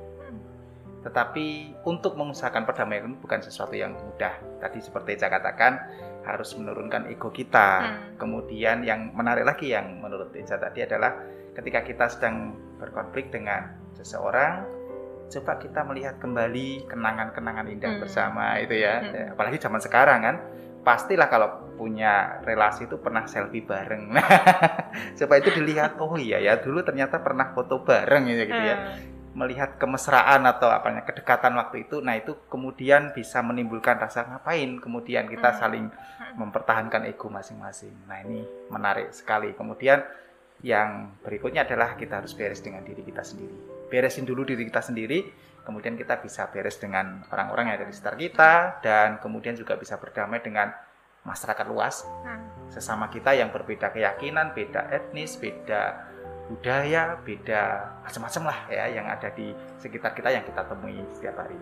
[1.04, 4.40] tetapi untuk mengusahakan perdamaian bukan sesuatu yang mudah.
[4.56, 5.76] Tadi seperti saya katakan
[6.24, 7.68] harus menurunkan ego kita.
[7.84, 8.16] Hmm.
[8.16, 11.20] Kemudian yang menarik lagi yang menurut Eja tadi adalah
[11.52, 14.64] ketika kita sedang berkonflik dengan seseorang,
[15.28, 18.00] coba kita melihat kembali kenangan-kenangan indah hmm.
[18.00, 19.04] bersama itu ya.
[19.04, 19.36] Hmm.
[19.36, 20.36] Apalagi zaman sekarang kan,
[20.80, 24.08] pastilah kalau punya relasi itu pernah selfie bareng.
[24.08, 24.24] Nah,
[25.20, 28.76] coba itu dilihat, oh iya ya dulu ternyata pernah foto bareng ya gitu ya.
[28.80, 34.78] Hmm melihat kemesraan atau apanya kedekatan waktu itu nah itu kemudian bisa menimbulkan rasa ngapain
[34.78, 35.58] kemudian kita hmm.
[35.58, 36.34] saling hmm.
[36.38, 40.06] mempertahankan ego masing-masing nah ini menarik sekali kemudian
[40.62, 45.26] yang berikutnya adalah kita harus beres dengan diri kita sendiri beresin dulu diri kita sendiri
[45.66, 48.52] kemudian kita bisa beres dengan orang-orang yang ada di sekitar kita
[48.86, 50.70] dan kemudian juga bisa berdamai dengan
[51.26, 52.70] masyarakat luas hmm.
[52.70, 56.13] sesama kita yang berbeda keyakinan beda etnis beda
[56.50, 57.62] budaya, beda
[58.04, 61.56] macam-macam lah ya yang ada di sekitar kita yang kita temui setiap hari.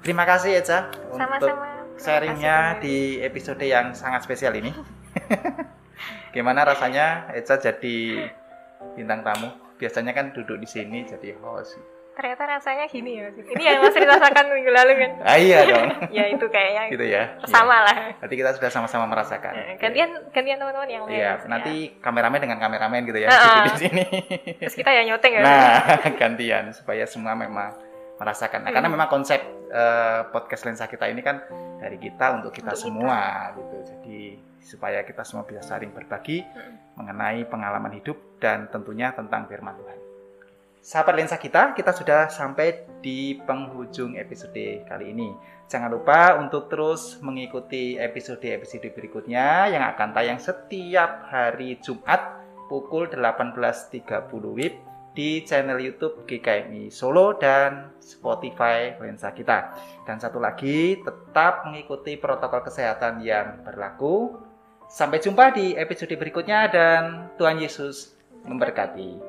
[0.00, 1.52] Terima kasih Eca untuk
[1.98, 4.72] sharingnya di episode yang sangat spesial ini.
[6.34, 8.28] Gimana rasanya Eca jadi
[8.94, 9.50] bintang tamu?
[9.78, 14.50] Biasanya kan duduk di sini jadi host ternyata rasanya gini ya ini yang mas rasakan
[14.50, 15.10] minggu lalu kan?
[15.22, 15.86] Ah, iya dong.
[16.10, 17.38] Ya itu kayaknya gitu ya.
[17.46, 17.86] sama iya.
[17.86, 17.96] lah.
[18.18, 19.54] Nanti kita sudah sama-sama merasakan.
[19.54, 21.14] Ya, gantian gantian teman-teman yang lain.
[21.14, 22.02] iya nanti ya.
[22.02, 24.04] kameramen dengan kameramen gitu ya uh, di sini.
[24.58, 25.40] Terus kita yang nyoteng ya.
[25.46, 25.78] Nah
[26.20, 27.78] gantian supaya semua memang
[28.18, 28.66] merasakan.
[28.66, 28.74] Nah, hmm.
[28.74, 29.38] karena memang konsep
[29.70, 31.38] uh, podcast lensa kita ini kan
[31.78, 33.58] dari kita untuk kita untuk semua kita.
[33.62, 33.76] gitu.
[33.94, 34.20] Jadi
[34.58, 36.98] supaya kita semua bisa saling berbagi hmm.
[36.98, 40.07] mengenai pengalaman hidup dan tentunya tentang firman Tuhan
[40.78, 45.34] Sahabat lensa kita, kita sudah sampai di penghujung episode kali ini.
[45.66, 52.40] Jangan lupa untuk terus mengikuti episode-episode berikutnya yang akan tayang setiap hari Jumat
[52.70, 54.74] pukul 18.30 WIB
[55.18, 59.74] di channel YouTube GKMI Solo dan Spotify lensa kita.
[60.06, 64.38] Dan satu lagi, tetap mengikuti protokol kesehatan yang berlaku.
[64.86, 68.14] Sampai jumpa di episode berikutnya dan Tuhan Yesus
[68.46, 69.27] memberkati.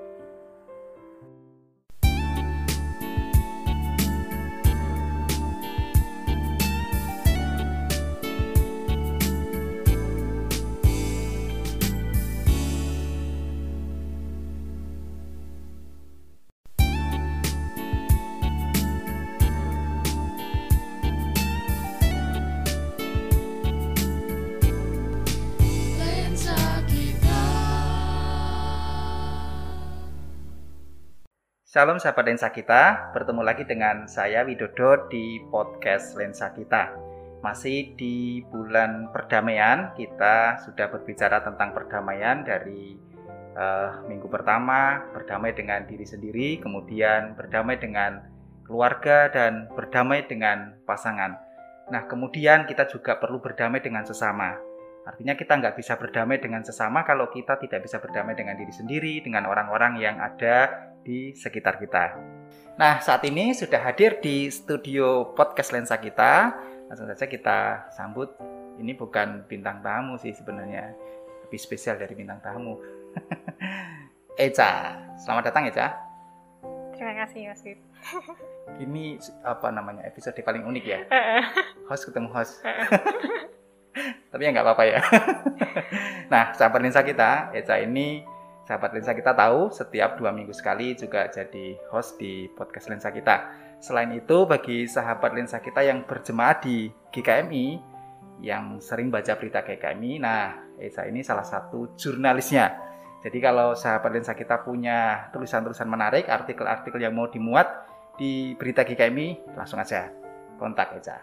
[31.79, 36.91] Shalom sahabat lensa kita, bertemu lagi dengan saya Widodo di podcast lensa kita.
[37.39, 42.99] Masih di bulan perdamaian, kita sudah berbicara tentang perdamaian dari
[43.55, 48.27] uh, minggu pertama, berdamai dengan diri sendiri, kemudian berdamai dengan
[48.67, 51.39] keluarga dan berdamai dengan pasangan.
[51.95, 54.51] Nah, kemudian kita juga perlu berdamai dengan sesama.
[55.07, 59.23] Artinya kita nggak bisa berdamai dengan sesama kalau kita tidak bisa berdamai dengan diri sendiri,
[59.23, 62.15] dengan orang-orang yang ada di sekitar kita.
[62.79, 66.55] Nah, saat ini sudah hadir di studio podcast lensa kita.
[66.87, 68.31] Langsung saja kita sambut.
[68.79, 70.95] Ini bukan bintang tamu sih sebenarnya,
[71.43, 72.79] lebih spesial dari bintang tamu.
[74.39, 75.99] Eca, selamat datang Eca.
[76.95, 77.63] Terima kasih Mas
[78.83, 80.99] Ini apa namanya episode paling unik ya?
[81.91, 82.63] host ketemu host.
[84.31, 84.99] Tapi ya nggak apa-apa ya.
[86.31, 88.23] nah, sahabat lensa kita, Eca ini
[88.69, 93.49] sahabat lensa kita tahu setiap dua minggu sekali juga jadi host di podcast lensa kita.
[93.81, 97.81] Selain itu bagi sahabat lensa kita yang berjemaah di GKMI
[98.45, 102.77] yang sering baca berita GKMI, nah Esa ini salah satu jurnalisnya.
[103.25, 107.67] Jadi kalau sahabat lensa kita punya tulisan-tulisan menarik, artikel-artikel yang mau dimuat
[108.21, 110.13] di berita GKMI, langsung aja
[110.61, 111.17] kontak Esa.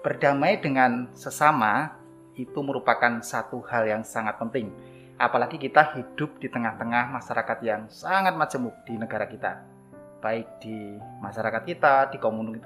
[0.00, 1.92] Berdamai dengan sesama
[2.40, 4.72] itu merupakan satu hal yang sangat penting
[5.22, 9.72] apalagi kita hidup di tengah-tengah masyarakat yang sangat majemuk di negara kita
[10.22, 12.18] baik di masyarakat kita, di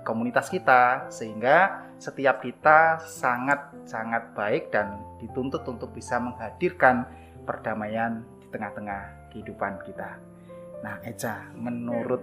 [0.05, 7.09] komunitas kita, sehingga setiap kita sangat-sangat baik dan dituntut untuk bisa menghadirkan
[7.49, 10.21] perdamaian di tengah-tengah kehidupan kita.
[10.85, 12.21] Nah, Eca, menurut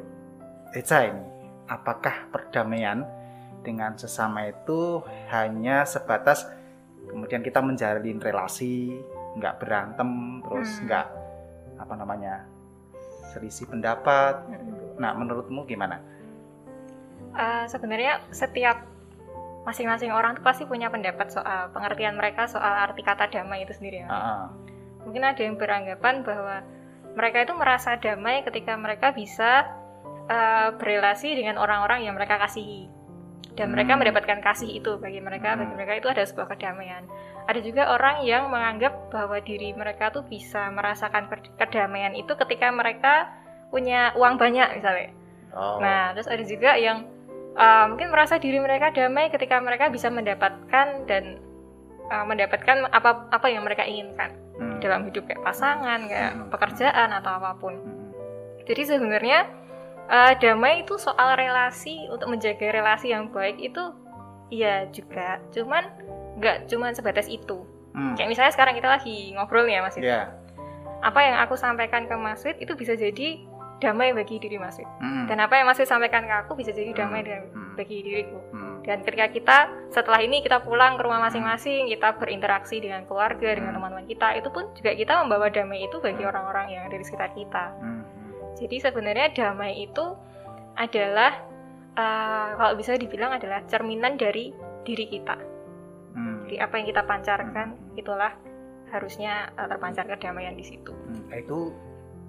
[0.78, 1.26] Eca ini,
[1.66, 3.02] apakah perdamaian
[3.66, 5.02] dengan sesama itu
[5.34, 6.46] hanya sebatas
[7.10, 9.02] kemudian kita menjalin relasi,
[9.38, 10.84] nggak berantem terus hmm.
[10.90, 11.08] nggak
[11.82, 12.34] apa namanya
[13.34, 15.02] selisih pendapat hmm.
[15.02, 16.00] nah menurutmu gimana
[17.34, 18.94] uh, sebenarnya setiap
[19.64, 24.04] masing-masing orang tuh pasti punya pendapat soal pengertian mereka soal arti kata damai itu sendiri
[24.04, 24.08] ya.
[24.12, 24.44] Uh-uh.
[25.08, 26.64] Mungkin ada yang beranggapan bahwa
[27.16, 29.72] mereka itu merasa damai ketika mereka bisa
[30.28, 32.92] uh, berelasi dengan orang-orang yang mereka kasihi
[33.54, 33.74] dan hmm.
[33.78, 35.60] mereka mendapatkan kasih itu bagi mereka hmm.
[35.64, 37.06] bagi mereka itu ada sebuah kedamaian
[37.44, 41.28] ada juga orang yang menganggap bahwa diri mereka tuh bisa merasakan
[41.60, 43.28] kedamaian itu ketika mereka
[43.68, 45.12] punya uang banyak misalnya.
[45.52, 45.82] Oh.
[45.82, 47.10] Nah, terus ada juga yang
[47.58, 51.42] uh, mungkin merasa diri mereka damai ketika mereka bisa mendapatkan dan
[52.08, 54.32] uh, mendapatkan apa apa yang mereka inginkan
[54.62, 54.80] hmm.
[54.80, 56.48] dalam hidup kayak pasangan, kayak hmm.
[56.48, 57.76] pekerjaan atau apa pun.
[57.76, 58.14] Hmm.
[58.64, 59.52] Jadi sebenarnya
[60.10, 63.94] uh, damai itu soal relasi untuk menjaga relasi yang baik itu
[64.50, 65.40] iya juga.
[65.52, 65.88] Cuman
[66.40, 67.62] nggak cuma sebatas itu
[67.94, 68.14] hmm.
[68.18, 70.26] kayak misalnya sekarang kita lagi ngobrol nih ya Mas yeah.
[71.06, 73.42] apa yang aku sampaikan ke Mas Wid itu bisa jadi
[73.82, 75.30] damai bagi diri Mas Wid hmm.
[75.30, 77.54] dan apa yang Mas Wid sampaikan ke aku bisa jadi damai hmm.
[77.54, 77.74] hmm.
[77.78, 78.76] bagi diriku hmm.
[78.88, 79.58] dan ketika kita
[79.94, 83.58] setelah ini kita pulang ke rumah masing-masing kita berinteraksi dengan keluarga hmm.
[83.62, 86.32] dengan teman-teman kita itu pun juga kita membawa damai itu bagi hmm.
[86.34, 88.04] orang-orang yang dari sekitar kita hmm.
[88.60, 90.06] Jadi sebenarnya damai itu
[90.78, 91.42] adalah
[91.98, 95.54] uh, kalau bisa dibilang adalah cerminan dari diri kita
[96.54, 97.98] jadi apa yang kita pancarkan hmm.
[97.98, 98.32] itulah
[98.94, 100.94] harusnya uh, terpancar kedamaian di situ.
[100.94, 101.74] Hmm, itu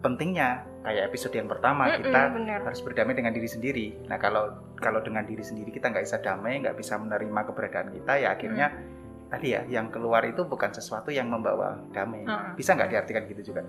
[0.00, 2.60] pentingnya kayak episode yang pertama mm kita bener.
[2.64, 3.86] harus berdamai dengan diri sendiri.
[4.08, 4.48] Nah kalau
[4.80, 8.66] kalau dengan diri sendiri kita nggak bisa damai, nggak bisa menerima keberadaan kita, ya akhirnya
[8.72, 9.28] mm.
[9.28, 12.24] tadi ya yang keluar itu bukan sesuatu yang membawa damai.
[12.24, 12.56] Mm.
[12.56, 13.60] Bisa nggak diartikan gitu juga?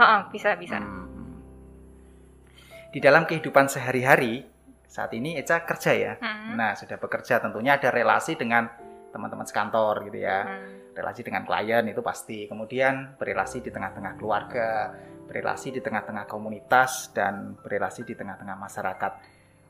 [0.00, 0.80] Uh bisa bisa.
[0.80, 1.04] Hmm.
[2.92, 4.44] Di dalam kehidupan sehari-hari
[4.84, 6.12] saat ini Eca kerja ya.
[6.20, 6.60] Mm.
[6.60, 8.68] Nah sudah bekerja tentunya ada relasi dengan
[9.12, 10.44] teman-teman sekantor gitu ya.
[10.48, 10.96] Hmm.
[10.96, 12.48] Relasi dengan klien itu pasti.
[12.48, 14.92] Kemudian berrelasi di tengah-tengah keluarga,
[15.28, 19.12] berrelasi di tengah-tengah komunitas dan berrelasi di tengah-tengah masyarakat.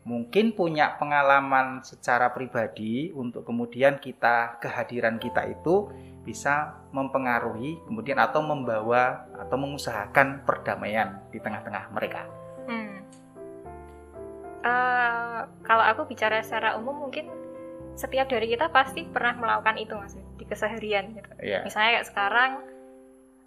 [0.03, 5.95] Mungkin punya pengalaman secara pribadi untuk kemudian kita kehadiran kita itu
[6.27, 12.42] bisa mempengaruhi kemudian atau membawa atau mengusahakan perdamaian di tengah-tengah mereka.
[14.63, 17.27] Uh, kalau aku bicara secara umum mungkin
[17.99, 21.31] setiap dari kita pasti pernah melakukan itu mas di keseharian gitu.
[21.43, 21.67] Yeah.
[21.67, 22.51] Misalnya kayak sekarang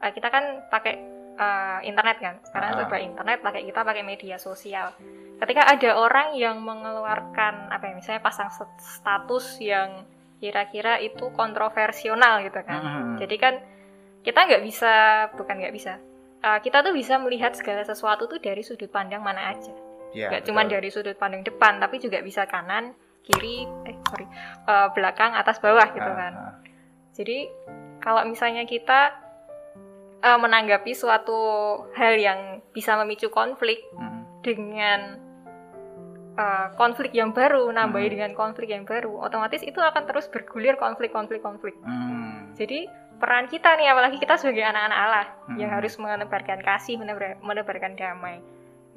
[0.03, 0.95] uh, kita kan pakai
[1.39, 2.35] uh, internet kan.
[2.43, 2.77] Sekarang uh.
[2.85, 4.91] coba internet pakai kita pakai media sosial.
[5.35, 10.07] Ketika ada orang yang mengeluarkan apa ya misalnya pasang status yang
[10.39, 12.81] kira-kira itu kontroversial gitu kan.
[12.83, 13.15] Uh.
[13.23, 13.55] Jadi kan
[14.19, 14.93] kita nggak bisa
[15.37, 15.95] bukan nggak bisa.
[16.45, 19.73] Uh, kita tuh bisa melihat segala sesuatu tuh dari sudut pandang mana aja.
[20.15, 22.95] Yeah, gak cuma dari sudut pandang depan, tapi juga bisa kanan,
[23.25, 24.25] kiri eh sorry
[24.69, 26.53] uh, belakang atas bawah gitu kan uh, uh.
[27.17, 27.49] jadi
[28.05, 29.17] kalau misalnya kita
[30.21, 31.41] uh, menanggapi suatu
[31.97, 34.45] hal yang bisa memicu konflik hmm.
[34.45, 35.17] dengan
[36.37, 38.13] uh, konflik yang baru, nambahi hmm.
[38.13, 41.73] dengan konflik yang baru, otomatis itu akan terus bergulir konflik-konflik-konflik.
[41.81, 42.53] Hmm.
[42.53, 42.85] Jadi
[43.17, 45.57] peran kita nih, apalagi kita sebagai anak-anak Allah hmm.
[45.57, 48.37] yang harus menebarkan kasih, menebar, menebarkan damai,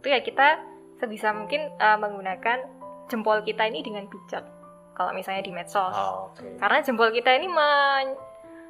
[0.04, 0.60] itu ya kita
[0.98, 2.66] sebisa mungkin uh, menggunakan
[3.08, 4.44] jempol kita ini dengan bijak.
[4.92, 6.58] Kalau misalnya di medsos, oh, okay.
[6.58, 8.18] karena jempol kita ini men,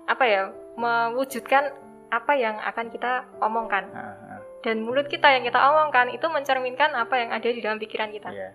[0.04, 1.72] apa ya mewujudkan
[2.12, 3.84] apa yang akan kita omongkan.
[3.92, 7.78] Uh -huh dan mulut kita yang kita omongkan itu mencerminkan apa yang ada di dalam
[7.78, 8.30] pikiran kita.
[8.34, 8.52] Yeah.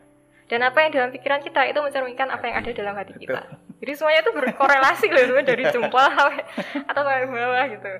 [0.52, 3.42] Dan apa yang dalam pikiran kita itu mencerminkan apa yang ada dalam hati kita.
[3.80, 6.04] Jadi semuanya itu berkorelasi loh dari jempol
[6.92, 7.92] atau sampai bawah gitu.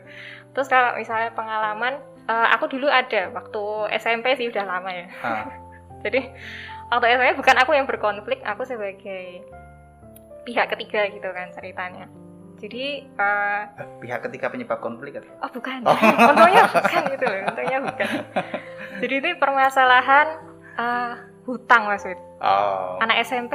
[0.54, 3.64] Terus kalau misalnya pengalaman, uh, aku dulu ada waktu
[3.98, 5.08] SMP sih udah lama ya.
[5.24, 5.63] Ah.
[6.04, 6.22] Jadi
[6.92, 9.42] waktu SMP bukan aku yang berkonflik, aku sebagai
[10.44, 12.12] pihak ketiga gitu kan ceritanya
[12.64, 13.62] jadi uh,
[14.00, 15.28] pihak ketika penyebab konflik atau?
[15.44, 16.00] Oh bukan, oh.
[16.32, 18.10] untungnya bukan gitu loh, untungnya bukan.
[19.04, 20.28] Jadi itu permasalahan
[20.80, 22.08] uh, hutang mas
[22.40, 23.04] Oh.
[23.04, 23.52] Anak SMP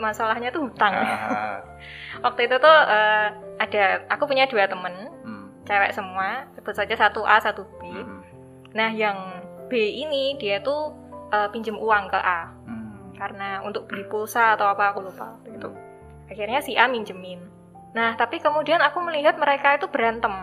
[0.00, 0.96] masalahnya tuh hutang.
[0.96, 1.60] Uh.
[2.24, 3.28] Waktu itu tuh uh,
[3.60, 5.68] ada, aku punya dua temen, hmm.
[5.68, 7.92] cewek semua, sebut saja satu A satu B.
[7.92, 8.24] Hmm.
[8.72, 9.20] Nah yang
[9.68, 10.96] B ini dia tuh
[11.34, 13.18] uh, pinjem uang ke A, hmm.
[13.18, 15.74] karena untuk beli pulsa atau apa aku lupa gitu.
[16.30, 17.54] Akhirnya si A minjemin
[17.94, 20.34] Nah, tapi kemudian aku melihat mereka itu berantem.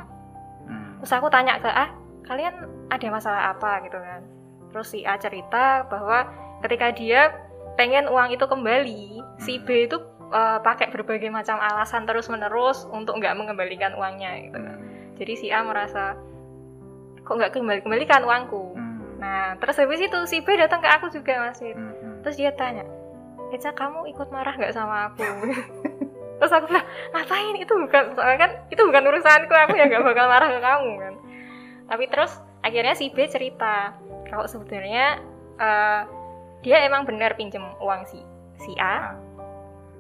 [0.66, 1.04] Hmm.
[1.04, 1.92] Terus aku tanya ke A,
[2.24, 4.24] kalian ada masalah apa gitu kan?
[4.72, 6.32] Terus si A cerita bahwa
[6.64, 7.36] ketika dia
[7.76, 9.44] pengen uang itu kembali, hmm.
[9.44, 10.00] si B itu
[10.32, 14.80] uh, pakai berbagai macam alasan terus-menerus untuk nggak mengembalikan uangnya gitu kan.
[14.80, 15.20] Hmm.
[15.20, 16.16] Jadi si A merasa
[17.28, 18.80] kok nggak kembali kembalikan uangku.
[18.80, 18.91] Hmm.
[19.22, 21.78] Nah, terus habis itu si B datang ke aku juga masih.
[21.78, 22.16] Hmm, hmm.
[22.26, 22.82] Terus dia tanya,
[23.54, 25.22] Eca kamu ikut marah nggak sama aku?
[26.42, 27.56] terus aku bilang ngapain?
[27.62, 29.54] Itu bukan soalnya kan itu bukan urusanku.
[29.54, 31.14] Aku ya gak bakal marah ke kamu kan.
[31.86, 32.34] Tapi terus
[32.66, 33.94] akhirnya si B cerita
[34.26, 35.22] kalau sebenarnya
[35.62, 36.02] uh,
[36.66, 38.26] dia emang benar pinjem uang si
[38.58, 39.14] si A.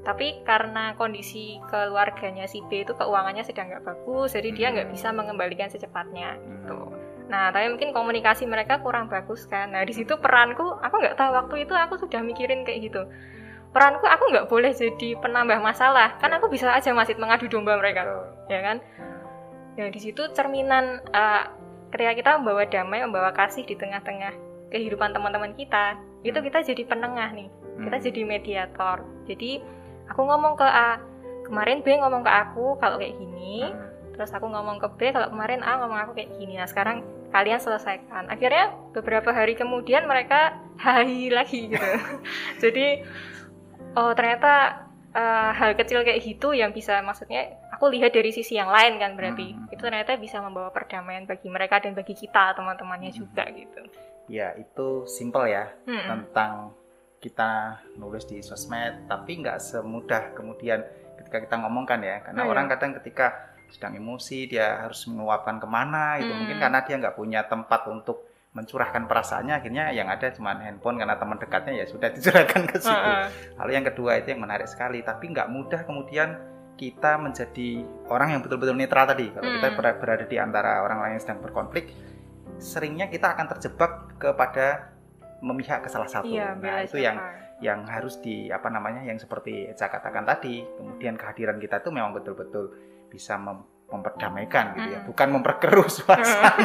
[0.01, 5.13] Tapi karena kondisi keluarganya si B itu keuangannya sedang nggak bagus jadi dia nggak bisa
[5.13, 6.89] mengembalikan secepatnya gitu
[7.31, 9.71] nah tapi mungkin komunikasi mereka kurang bagus kan.
[9.71, 13.07] Nah di situ peranku aku nggak tahu waktu itu aku sudah mikirin kayak gitu.
[13.71, 18.03] Peranku aku nggak boleh jadi penambah masalah kan aku bisa aja masih mengadu domba mereka
[18.51, 18.83] ya kan?
[19.79, 21.47] Ya di situ cerminan uh,
[21.95, 24.35] ketika kita membawa damai membawa kasih di tengah-tengah
[24.75, 25.95] kehidupan teman-teman kita
[26.27, 27.47] itu kita jadi penengah nih.
[27.79, 28.05] Kita hmm.
[28.11, 28.97] jadi mediator.
[29.23, 29.63] Jadi
[30.11, 30.99] aku ngomong ke A
[31.47, 34.15] kemarin B ngomong ke aku kalau kayak gini hmm.
[34.19, 36.59] terus aku ngomong ke B kalau kemarin A ngomong aku kayak gini.
[36.59, 41.91] Nah sekarang kalian selesaikan akhirnya beberapa hari kemudian mereka hai lagi gitu
[42.63, 43.07] jadi
[43.95, 48.69] oh ternyata uh, hal kecil kayak gitu yang bisa maksudnya aku lihat dari sisi yang
[48.69, 49.73] lain kan berarti hmm.
[49.73, 53.19] itu ternyata bisa membawa perdamaian bagi mereka dan bagi kita teman-temannya hmm.
[53.19, 53.81] juga gitu
[54.31, 56.07] ya itu simple ya hmm.
[56.07, 56.75] tentang
[57.21, 60.81] kita nulis di sosmed tapi nggak semudah kemudian
[61.21, 62.71] ketika kita ngomongkan ya karena oh, orang ya.
[62.75, 66.39] kadang ketika sedang emosi dia harus menguapkan ke mana itu hmm.
[66.43, 71.15] mungkin karena dia nggak punya tempat untuk mencurahkan perasaannya akhirnya yang ada cuma handphone karena
[71.15, 72.91] teman dekatnya ya sudah dicurahkan ke situ.
[72.91, 73.27] Uh, uh.
[73.63, 76.35] Lalu yang kedua itu yang menarik sekali tapi nggak mudah kemudian
[76.75, 79.31] kita menjadi orang yang betul-betul netral tadi.
[79.31, 79.55] Kalau hmm.
[79.61, 79.67] kita
[80.01, 81.93] berada di antara orang lain yang sedang berkonflik,
[82.57, 84.91] seringnya kita akan terjebak kepada
[85.45, 86.29] memihak ke salah satu.
[86.29, 87.17] Iya, nah, itu yang
[87.61, 90.65] yang harus di apa namanya yang seperti Eca katakan tadi.
[90.65, 92.73] Kemudian kehadiran kita itu memang betul-betul
[93.11, 95.07] bisa mem memperdamaikan gitu ya, hmm.
[95.11, 96.55] bukan memperkeruh suasana.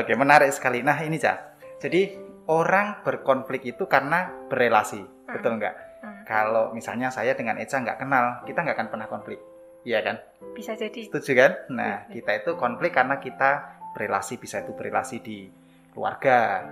[0.00, 0.80] Oke, menarik sekali.
[0.80, 1.60] Nah, ini Cak.
[1.84, 2.16] Jadi
[2.48, 5.32] orang berkonflik itu karena berelasi, hmm.
[5.36, 5.74] betul nggak?
[6.00, 6.24] Hmm.
[6.24, 9.38] Kalau misalnya saya dengan Eca nggak kenal, kita nggak akan pernah konflik,
[9.84, 10.16] iya kan?
[10.56, 11.12] Bisa jadi.
[11.12, 11.52] Setuju kan?
[11.76, 12.16] Nah, hmm.
[12.16, 15.44] kita itu konflik karena kita berelasi, bisa itu berelasi di
[15.92, 16.64] keluarga,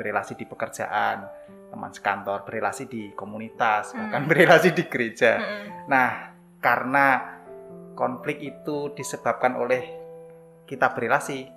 [0.00, 1.28] berelasi di pekerjaan,
[1.68, 3.96] teman sekantor, berelasi di komunitas, hmm.
[4.00, 5.32] bahkan berelasi di gereja.
[5.36, 5.92] Hmm.
[5.92, 6.10] Nah,
[6.60, 7.35] karena
[7.96, 9.82] konflik itu disebabkan oleh
[10.68, 11.48] kita berelasi,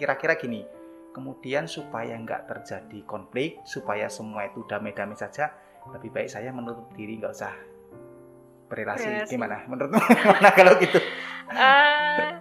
[0.00, 0.64] kira-kira gini
[1.12, 5.52] kemudian supaya nggak terjadi konflik supaya semua itu damai-damai saja
[5.92, 7.52] lebih baik saya menutup diri nggak usah
[8.72, 9.68] berrelasi gimana?
[9.68, 10.98] Menurutmu gimana kalau gitu?
[11.52, 12.40] Uh,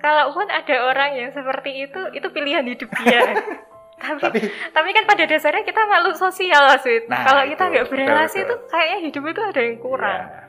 [0.00, 3.22] kalau pun ada orang yang seperti itu itu pilihan hidup dia.
[4.00, 4.40] Tapi, tapi
[4.72, 9.24] tapi kan pada dasarnya kita makhluk sosial nah, kalau kita nggak berrelasi itu kayaknya hidup
[9.28, 10.20] itu ada yang kurang.
[10.24, 10.40] Ya.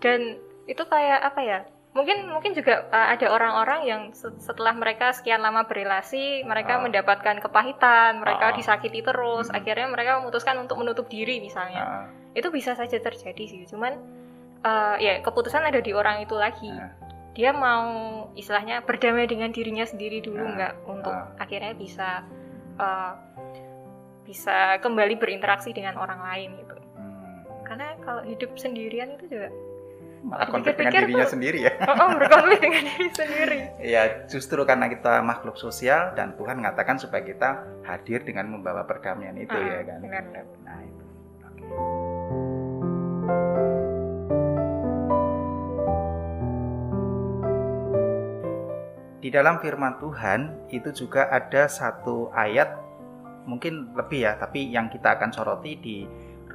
[0.00, 0.20] dan
[0.70, 1.60] itu kayak apa ya
[1.90, 6.86] mungkin mungkin juga uh, ada orang-orang yang setelah mereka sekian lama berrelasi mereka uh.
[6.86, 8.54] mendapatkan kepahitan mereka uh.
[8.54, 9.58] disakiti terus hmm.
[9.58, 12.38] akhirnya mereka memutuskan untuk menutup diri misalnya uh.
[12.38, 13.98] itu bisa saja terjadi sih cuman
[14.62, 16.94] uh, ya keputusan ada di orang itu lagi uh.
[17.34, 21.42] dia mau istilahnya berdamai dengan dirinya sendiri dulu nah, nggak untuk uh.
[21.42, 22.22] akhirnya bisa
[22.78, 23.18] uh,
[24.22, 27.66] bisa kembali berinteraksi dengan orang lain gitu hmm.
[27.66, 29.50] karena kalau hidup sendirian itu juga
[30.20, 31.72] malah konflik dengan dirinya tuh, sendiri ya.
[31.80, 33.58] Oh, oh berkonflik dengan diri sendiri.
[33.80, 39.36] ya justru karena kita makhluk sosial dan Tuhan mengatakan supaya kita hadir dengan membawa perdamaian
[39.40, 39.98] itu ah, ya kan.
[40.04, 40.44] Benar, benar.
[40.64, 41.04] Nah itu.
[41.40, 41.68] Okay.
[49.20, 52.72] Di dalam firman Tuhan itu juga ada satu ayat
[53.44, 55.96] mungkin lebih ya, tapi yang kita akan soroti di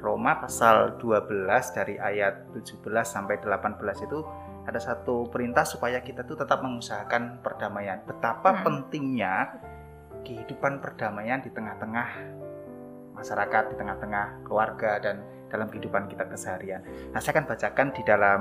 [0.00, 4.18] Roma pasal 12 dari ayat 17 sampai 18 itu
[4.66, 8.02] ada satu perintah supaya kita tuh tetap mengusahakan perdamaian.
[8.02, 8.62] Betapa hmm.
[8.66, 9.34] pentingnya
[10.26, 12.08] kehidupan perdamaian di tengah-tengah
[13.14, 16.82] masyarakat, di tengah-tengah keluarga dan dalam kehidupan kita keseharian.
[17.14, 18.40] Nah, saya akan bacakan di dalam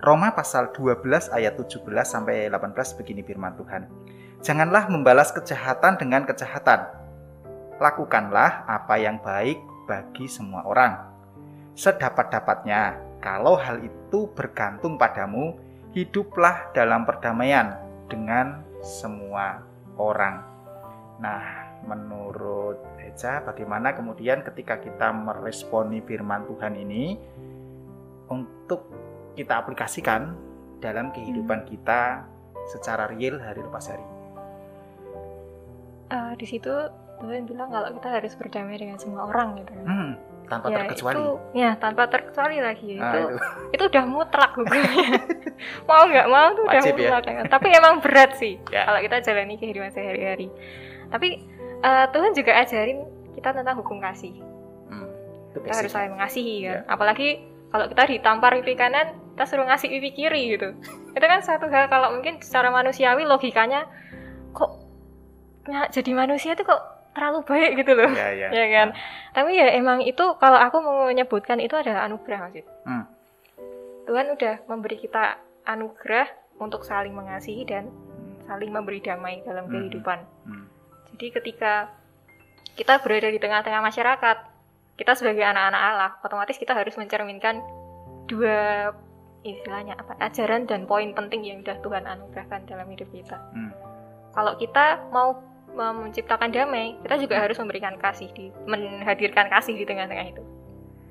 [0.00, 3.90] Roma pasal 12 ayat 17 sampai 18 begini firman Tuhan.
[4.40, 6.88] Janganlah membalas kejahatan dengan kejahatan.
[7.76, 9.60] Lakukanlah apa yang baik
[9.90, 10.94] bagi semua orang.
[11.74, 15.58] Sedapat-dapatnya, kalau hal itu bergantung padamu,
[15.90, 17.74] hiduplah dalam perdamaian
[18.06, 19.66] dengan semua
[19.98, 20.46] orang.
[21.18, 21.42] Nah,
[21.84, 27.18] menurut Eja, bagaimana kemudian ketika kita meresponi firman Tuhan ini
[28.30, 28.86] untuk
[29.34, 30.38] kita aplikasikan
[30.78, 31.68] dalam kehidupan hmm.
[31.74, 32.24] kita
[32.70, 34.06] secara real hari lepas hari?
[36.10, 36.70] Uh, di situ
[37.20, 39.84] Tuhan bilang kalau kita harus berdamai dengan semua orang gitu kan.
[39.86, 40.10] Hmm,
[40.48, 41.16] tanpa ya, terkecuali.
[41.16, 42.88] Itu, ya, tanpa terkecuali lagi.
[42.96, 43.36] Nah, itu, itu
[43.76, 45.20] itu udah mutlak hukumnya.
[45.88, 46.92] mau nggak mau tuh udah ya?
[46.96, 47.22] mutlak.
[47.28, 47.42] Ya?
[47.46, 48.88] Tapi emang berat sih ya.
[48.88, 50.48] kalau kita jalani kehidupan sehari-hari.
[51.12, 51.28] Tapi
[51.84, 52.98] uh, Tuhan juga ajarin
[53.36, 54.34] kita tentang hukum kasih.
[54.88, 55.08] Hmm,
[55.54, 56.82] kita harus saling mengasihi kan.
[56.82, 56.88] Ya.
[56.88, 60.76] Apalagi kalau kita ditampar pipi kanan, kita suruh ngasih pipi kiri gitu.
[61.10, 63.88] itu kan satu hal kalau mungkin secara manusiawi logikanya
[64.54, 64.78] kok
[65.66, 68.48] nah, jadi manusia tuh kok terlalu baik gitu loh ya, ya.
[68.58, 68.96] ya kan nah.
[69.34, 70.78] tapi ya emang itu kalau aku
[71.10, 73.04] menyebutkan itu adalah anugerah masih hmm.
[74.06, 76.26] Tuhan udah memberi kita anugerah
[76.58, 77.90] untuk saling mengasihi dan
[78.46, 79.72] saling memberi damai dalam hmm.
[79.74, 80.64] kehidupan hmm.
[81.14, 81.72] jadi ketika
[82.78, 84.36] kita berada di tengah-tengah masyarakat
[84.94, 87.64] kita sebagai anak-anak Allah otomatis kita harus mencerminkan
[88.30, 88.92] dua
[89.42, 93.72] istilahnya apa ajaran dan poin penting yang sudah Tuhan anugerahkan dalam hidup kita hmm.
[94.36, 100.26] kalau kita mau menciptakan damai, kita juga harus memberikan kasih di menghadirkan kasih di tengah-tengah
[100.30, 100.42] itu.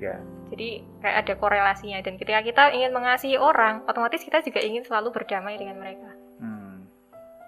[0.00, 0.16] Ya.
[0.50, 5.12] Jadi kayak ada korelasinya dan ketika kita ingin mengasihi orang, otomatis kita juga ingin selalu
[5.12, 6.10] berdamai dengan mereka.
[6.40, 6.88] Hmm.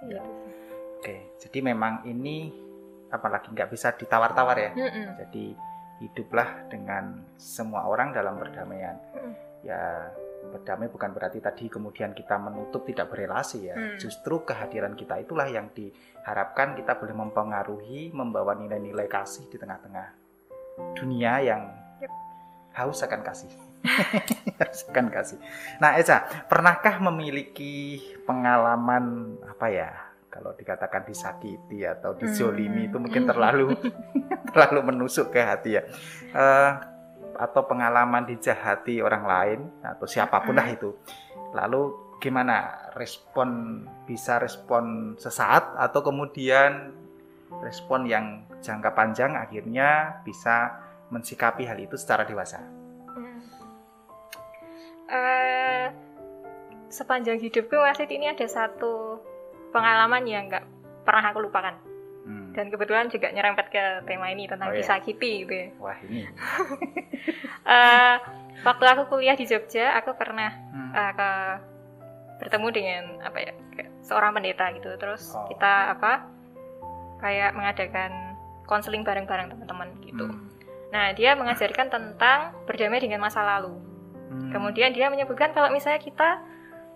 [0.07, 0.23] Ya.
[1.03, 2.55] Oke, jadi memang ini
[3.11, 4.71] apalagi nggak bisa ditawar-tawar ya.
[4.73, 5.07] Mm -mm.
[5.19, 5.47] Jadi
[6.03, 8.97] hiduplah dengan semua orang dalam perdamaian.
[9.15, 9.35] Mm.
[9.63, 10.11] Ya
[10.43, 13.75] berdamai bukan berarti tadi kemudian kita menutup tidak berrelasi ya.
[13.79, 13.97] Hmm.
[13.97, 20.07] Justru kehadiran kita itulah yang diharapkan kita boleh mempengaruhi, membawa nilai-nilai kasih di tengah-tengah
[20.99, 21.63] dunia yang
[22.03, 22.11] yep.
[22.75, 23.51] haus akan kasih.
[24.61, 25.39] haus akan kasih.
[25.79, 29.91] Nah, Eza, pernahkah memiliki pengalaman apa ya?
[30.33, 32.89] Kalau dikatakan disakiti atau dizolimi hmm.
[32.89, 33.77] itu mungkin terlalu
[34.49, 35.85] terlalu menusuk ke hati ya.
[36.33, 36.92] Uh,
[37.43, 40.95] atau pengalaman dijahati orang lain atau siapa pun lah itu.
[41.51, 46.95] Lalu gimana respon bisa respon sesaat atau kemudian
[47.59, 50.71] respon yang jangka panjang akhirnya bisa
[51.11, 52.63] mensikapi hal itu secara dewasa.
[55.13, 55.93] Uh,
[56.89, 59.21] sepanjang hidupku masih ini ada satu
[59.75, 60.65] pengalaman yang nggak
[61.05, 61.92] pernah aku lupakan
[62.53, 65.09] dan kebetulan juga nyerempet ke tema ini tentang oh, kisah iya.
[65.09, 65.69] gitu ya.
[65.81, 66.29] Wah ini.
[67.65, 68.17] uh,
[68.69, 70.93] waktu aku kuliah di Jogja, aku pernah hmm.
[70.93, 71.31] uh, ke
[72.45, 73.53] bertemu dengan apa ya
[74.05, 74.93] seorang pendeta gitu.
[75.01, 75.49] Terus oh.
[75.49, 76.29] kita apa
[77.25, 78.37] kayak mengadakan
[78.69, 80.29] konseling bareng-bareng teman-teman gitu.
[80.29, 80.49] Hmm.
[80.93, 83.81] Nah dia mengajarkan tentang berdamai dengan masa lalu.
[84.29, 84.53] Hmm.
[84.53, 86.41] Kemudian dia menyebutkan kalau misalnya kita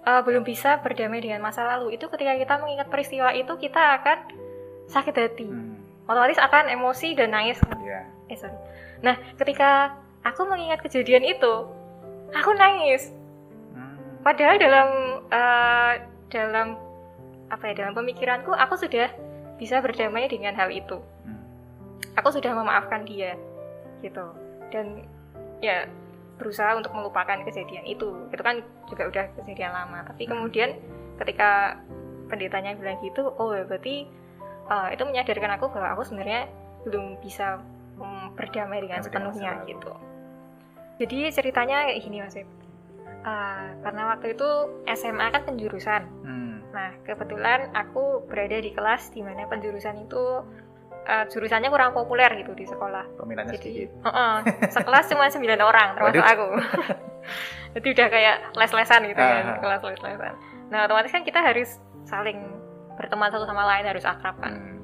[0.04, 4.45] uh, belum bisa berdamai dengan masa lalu itu ketika kita mengingat peristiwa itu kita akan
[4.90, 6.06] sakit hati hmm.
[6.06, 8.06] otomatis akan emosi dan nangis yeah.
[8.30, 8.56] eh sorry
[9.02, 11.54] nah ketika aku mengingat kejadian itu
[12.32, 13.10] aku nangis
[13.74, 14.22] hmm.
[14.22, 14.88] padahal dalam
[15.30, 15.92] uh,
[16.30, 16.78] dalam
[17.46, 19.10] apa ya dalam pemikiranku aku sudah
[19.56, 21.42] bisa berdamai dengan hal itu hmm.
[22.18, 23.38] aku sudah memaafkan dia
[24.02, 24.26] gitu
[24.74, 25.06] dan
[25.62, 25.86] ya
[26.36, 28.60] berusaha untuk melupakan kejadian itu itu kan
[28.90, 30.30] juga udah kejadian lama tapi hmm.
[30.36, 30.70] kemudian
[31.16, 31.80] ketika
[32.28, 34.04] pendetanya bilang gitu oh ya berarti
[34.70, 36.50] uh, itu menyadarkan aku bahwa aku sebenarnya
[36.86, 37.58] belum bisa
[37.98, 39.90] um, berdamai dengan sepenuhnya gitu
[40.96, 42.46] jadi ceritanya kayak gini mas uh,
[43.26, 44.48] Uh, karena waktu itu
[44.94, 46.02] SMA kan penjurusan.
[46.22, 46.62] Hmm.
[46.70, 50.46] Nah, kebetulan aku berada di kelas di mana penjurusan itu
[51.10, 53.02] uh, jurusannya kurang populer gitu di sekolah.
[53.18, 53.88] Peminatnya Jadi, sedikit.
[54.06, 54.34] Uh -uh,
[54.70, 56.34] sekelas cuma 9 orang termasuk Waduh.
[56.38, 56.48] aku.
[57.74, 59.34] Jadi udah kayak les-lesan gitu uh -huh.
[59.42, 60.34] kan, kelas les-lesan.
[60.70, 62.38] Nah, otomatis kan kita harus saling
[62.96, 64.52] berteman satu sama lain, harus akrab kan.
[64.56, 64.80] Hmm.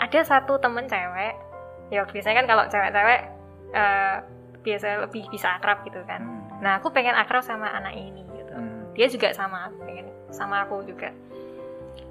[0.00, 1.34] Ada satu temen cewek,
[1.90, 3.20] ya biasanya kan kalau cewek-cewek
[3.74, 4.16] uh,
[4.62, 6.22] biasa lebih bisa akrab gitu kan.
[6.22, 8.94] Hmm nah aku pengen akrab sama anak ini gitu hmm.
[8.94, 11.10] dia juga sama pengen sama aku juga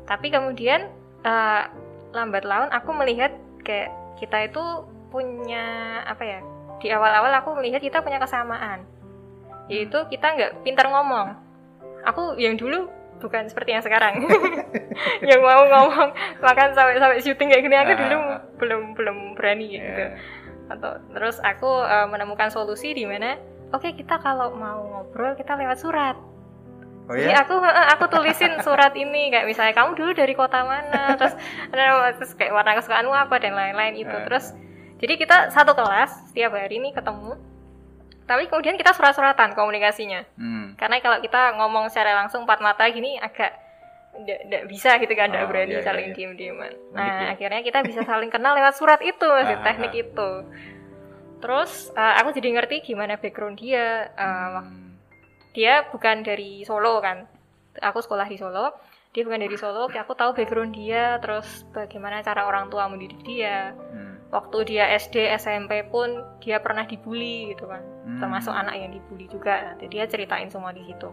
[0.03, 0.91] tapi kemudian
[1.23, 1.71] uh,
[2.11, 3.31] lambat laun aku melihat
[3.63, 6.39] kayak kita itu punya apa ya
[6.83, 8.83] di awal-awal aku melihat kita punya kesamaan
[9.71, 11.31] yaitu kita nggak pintar ngomong
[12.03, 12.91] aku yang dulu
[13.21, 14.25] bukan seperti yang sekarang
[15.29, 16.09] yang mau ngomong
[16.41, 18.39] makan sampai sampai syuting kayak gini aku dulu ah.
[18.57, 20.17] belum belum berani gitu yeah.
[20.73, 23.37] atau terus aku uh, menemukan solusi di mana
[23.71, 26.17] oke okay, kita kalau mau ngobrol kita lewat surat
[27.09, 27.43] Oh Jadi ya?
[27.43, 31.33] aku aku tulisin surat ini kayak misalnya kamu dulu dari kota mana terus
[32.15, 34.23] terus kayak warna kesukaanmu apa dan lain-lain itu uh.
[34.29, 34.53] terus
[35.01, 37.35] jadi kita satu kelas setiap hari ini ketemu
[38.31, 40.79] tapi kemudian kita surat-suratan komunikasinya hmm.
[40.79, 43.59] karena kalau kita ngomong secara langsung empat mata gini agak
[44.15, 46.15] tidak bisa gitu kan tidak oh, berani iya, iya saling iya.
[46.15, 47.35] diem-dieman nah ya.
[47.35, 49.99] akhirnya kita bisa saling kenal lewat surat itu masih ah, teknik ah.
[50.07, 50.31] itu
[51.43, 54.63] terus uh, aku jadi ngerti gimana background dia uh,
[55.51, 57.27] dia bukan dari Solo kan
[57.83, 58.71] aku sekolah di Solo
[59.11, 63.75] dia bukan dari Solo aku tahu background dia terus bagaimana cara orang tua mendidik dia
[63.75, 64.10] hmm.
[64.31, 67.83] Waktu dia SD SMP pun dia pernah dibully gitu kan.
[68.01, 68.17] Hmm.
[68.17, 69.71] termasuk anak yang dibully juga.
[69.71, 71.11] Nanti dia ceritain semua di situ.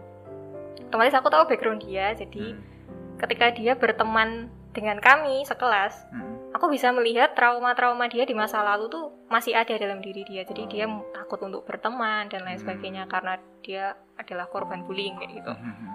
[0.89, 3.19] Otomatis aku tahu background dia jadi hmm.
[3.21, 6.55] ketika dia berteman dengan kami sekelas hmm.
[6.55, 10.47] aku bisa melihat trauma-trauma dia di masa lalu tuh masih ada dalam diri dia.
[10.47, 12.63] Jadi dia takut untuk berteman dan lain hmm.
[12.65, 15.53] sebagainya karena dia adalah korban bullying kayak gitu.
[15.53, 15.93] Hmm, hmm,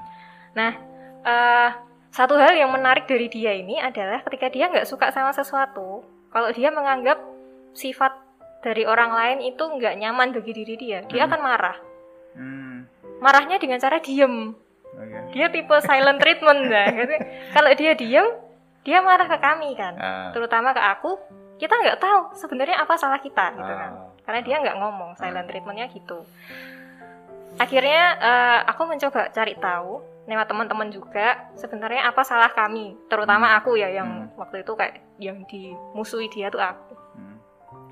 [0.54, 0.72] nah
[1.26, 1.70] uh,
[2.14, 6.50] satu hal yang menarik dari dia ini adalah ketika dia nggak suka sama sesuatu kalau
[6.50, 7.22] dia menganggap
[7.78, 8.10] sifat
[8.66, 11.76] dari orang lain itu nggak nyaman bagi diri dia dia akan marah.
[13.22, 14.52] Marahnya dengan cara diem.
[14.94, 15.22] Okay.
[15.34, 16.86] dia tipe silent treatment lah
[17.58, 18.30] kalau dia diem
[18.86, 19.98] dia marah ke kami kan?
[19.98, 20.30] Uh.
[20.30, 21.18] terutama ke aku
[21.58, 23.90] kita nggak tahu sebenarnya apa salah kita gitu kan?
[23.90, 24.14] Uh.
[24.22, 26.22] karena dia nggak ngomong silent treatmentnya gitu.
[27.58, 33.58] Akhirnya uh, aku mencoba cari tahu lewat teman-teman juga sebenarnya apa salah kami terutama hmm.
[33.60, 34.40] aku ya yang hmm.
[34.40, 37.36] waktu itu kayak yang dimusuhi dia tuh aku hmm.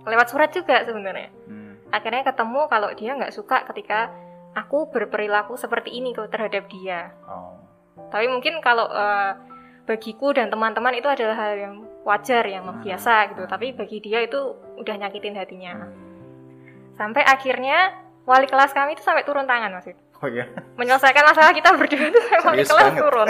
[0.09, 1.93] lewat surat juga sebenarnya hmm.
[1.93, 4.09] akhirnya ketemu kalau dia nggak suka ketika
[4.57, 7.61] aku berperilaku seperti ini terhadap dia oh.
[8.09, 9.37] tapi mungkin kalau uh,
[9.85, 11.75] bagiku dan teman-teman itu adalah hal yang
[12.09, 12.81] wajar yang hmm.
[12.81, 16.97] biasa gitu tapi bagi dia itu udah nyakitin hatinya hmm.
[16.97, 17.93] sampai akhirnya
[18.25, 19.85] wali kelas kami itu sampai turun tangan mas
[20.23, 20.47] oh iya
[20.79, 23.03] menyelesaikan masalah kita berdua itu sampai wali kelas banget.
[23.03, 23.29] turun.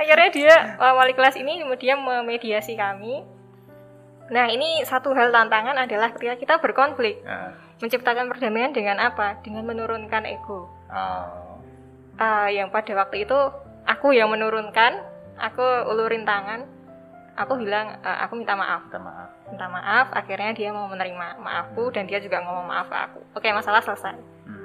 [0.00, 3.20] Akhirnya dia eh, wali kelas ini kemudian memediasi kami.
[4.30, 7.52] Nah ini satu hal tantangan adalah ketika kita berkonflik uh.
[7.82, 9.42] menciptakan perdamaian dengan apa?
[9.44, 10.70] Dengan menurunkan ego.
[10.90, 11.58] Oh.
[12.18, 13.38] uh, yang pada waktu itu
[13.86, 15.02] aku yang menurunkan
[15.36, 16.64] aku ulurin tangan.
[17.38, 18.86] Aku bilang uh, aku minta maaf.
[18.88, 19.30] Minta maaf.
[19.48, 23.20] Minta maaf akhirnya dia mau menerima maafku dan dia juga ngomong maaf ke aku.
[23.34, 24.16] Oke masalah selesai.
[24.46, 24.59] Hmm.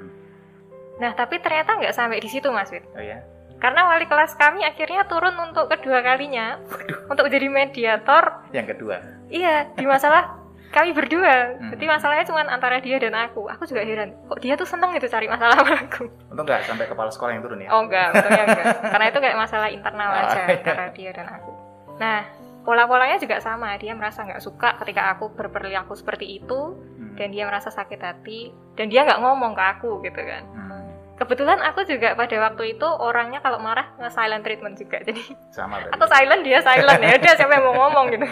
[0.96, 2.84] Nah tapi ternyata nggak sampai di situ mas Wid.
[2.96, 3.20] Oh ya
[3.56, 6.60] karena wali kelas kami akhirnya turun untuk kedua kalinya.
[6.60, 7.08] Waduh.
[7.12, 8.52] untuk jadi mediator.
[8.52, 8.96] Yang kedua?
[9.32, 10.44] Iya di masalah
[10.74, 11.56] kami berdua.
[11.56, 11.72] Hmm.
[11.72, 13.48] jadi masalahnya cuma antara dia dan aku.
[13.48, 16.04] Aku juga heran kok dia tuh seneng gitu cari masalah sama aku?
[16.28, 17.68] Untung nggak sampai kepala sekolah yang turun ya?
[17.72, 20.56] Oh enggak untungnya enggak karena itu kayak masalah internal oh, aja iya.
[20.60, 21.52] antara dia dan aku.
[21.96, 22.20] Nah
[22.66, 23.72] pola-polanya juga sama.
[23.80, 27.16] Dia merasa nggak suka ketika aku berperilaku seperti itu hmm.
[27.16, 30.44] dan dia merasa sakit hati dan dia nggak ngomong ke aku gitu kan.
[30.52, 30.75] Hmm
[31.16, 35.80] kebetulan aku juga pada waktu itu orangnya kalau marah nge silent treatment juga jadi sama
[35.88, 38.26] aku silent dia silent ya udah siapa yang mau ngomong gitu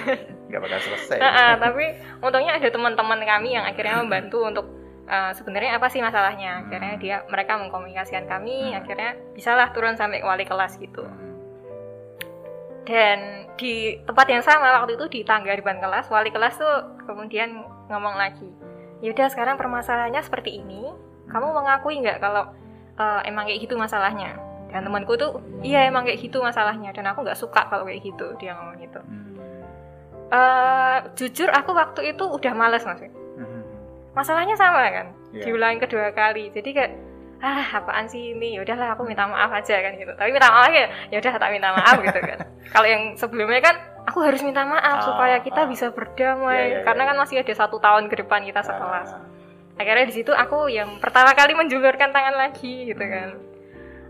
[0.52, 1.84] nggak bakal selesai nah, uh, tapi
[2.20, 4.66] untungnya ada teman-teman kami yang akhirnya membantu untuk
[5.08, 6.62] uh, sebenarnya apa sih masalahnya hmm.
[6.68, 8.78] akhirnya dia mereka mengkomunikasikan kami hmm.
[8.84, 11.32] akhirnya bisalah turun sampai wali kelas gitu hmm.
[12.84, 17.00] dan di tempat yang sama waktu itu di tangga di depan kelas wali kelas tuh
[17.08, 18.52] kemudian ngomong lagi
[19.00, 20.92] yaudah sekarang permasalahannya seperti ini
[21.32, 21.56] kamu hmm.
[21.56, 22.52] mengakui nggak kalau
[22.98, 24.38] uh, emang kayak gitu masalahnya.
[24.74, 26.90] Dan temanku tuh iya emang kayak gitu masalahnya.
[26.90, 29.00] Dan aku nggak suka kalau kayak gitu dia ngomong gitu.
[30.34, 32.98] Uh, jujur aku waktu itu udah males mas.
[33.06, 33.62] Hmm.
[34.14, 35.06] masalahnya sama kan?
[35.30, 35.46] Yeah.
[35.46, 36.50] diulangi kedua kali.
[36.50, 36.92] Jadi kayak
[37.44, 38.58] ah apaan sih ini?
[38.58, 40.10] Ya udahlah aku minta maaf aja kan gitu.
[40.16, 42.38] Tapi minta maaf ya ya udah tak minta maaf gitu kan.
[42.74, 43.76] Kalau yang sebelumnya kan
[44.10, 45.68] aku harus minta maaf oh, supaya kita oh.
[45.70, 46.50] bisa berdamai.
[46.50, 49.10] Yeah, yeah, yeah, karena kan masih ada satu tahun ke depan kita sekelas.
[49.14, 49.33] Uh.
[49.74, 53.38] Akhirnya di situ aku yang pertama kali menjulurkan tangan lagi gitu kan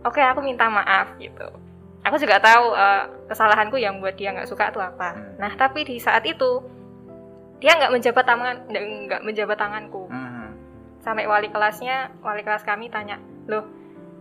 [0.04, 1.48] oke aku minta maaf gitu
[2.04, 5.40] aku juga tahu uh, kesalahanku yang buat dia nggak suka itu apa hmm.
[5.40, 6.60] nah tapi di saat itu
[7.64, 8.56] dia nggak menjabat tangan
[9.08, 10.52] nggak menjabat tanganku hmm.
[11.00, 13.16] sampai wali kelasnya wali kelas kami tanya
[13.48, 13.64] loh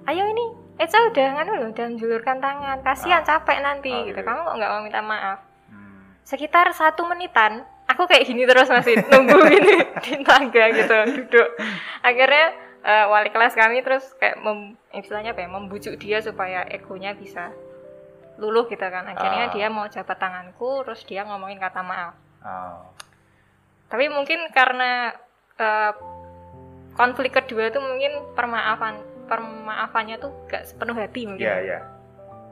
[0.08, 3.28] ayo ini Eca udah nganu loh dan julurkan tangan kasihan ah.
[3.28, 5.40] capek nanti gitu kamu kok nggak mau minta maaf
[5.70, 6.24] hmm.
[6.24, 11.50] sekitar satu menitan aku kayak gini terus masih nunggu ini di tangga gitu duduk
[12.02, 12.46] akhirnya
[12.84, 17.54] uh, wali kelas kami terus kayak mem, istilahnya apa ya membujuk dia supaya egonya bisa
[18.42, 19.54] luluh gitu kan akhirnya uh.
[19.54, 22.82] dia mau jabat tanganku terus dia ngomongin kata maaf uh.
[23.88, 25.14] tapi mungkin karena
[25.62, 25.94] uh,
[26.98, 31.48] konflik kedua itu mungkin permaafan permaafannya tuh gak sepenuh hati mungkin.
[31.48, 31.80] Iya, iya.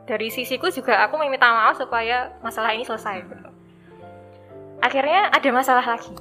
[0.07, 3.49] Dari sisiku juga aku meminta maaf supaya masalah ini selesai gitu.
[4.81, 6.13] Akhirnya ada masalah lagi.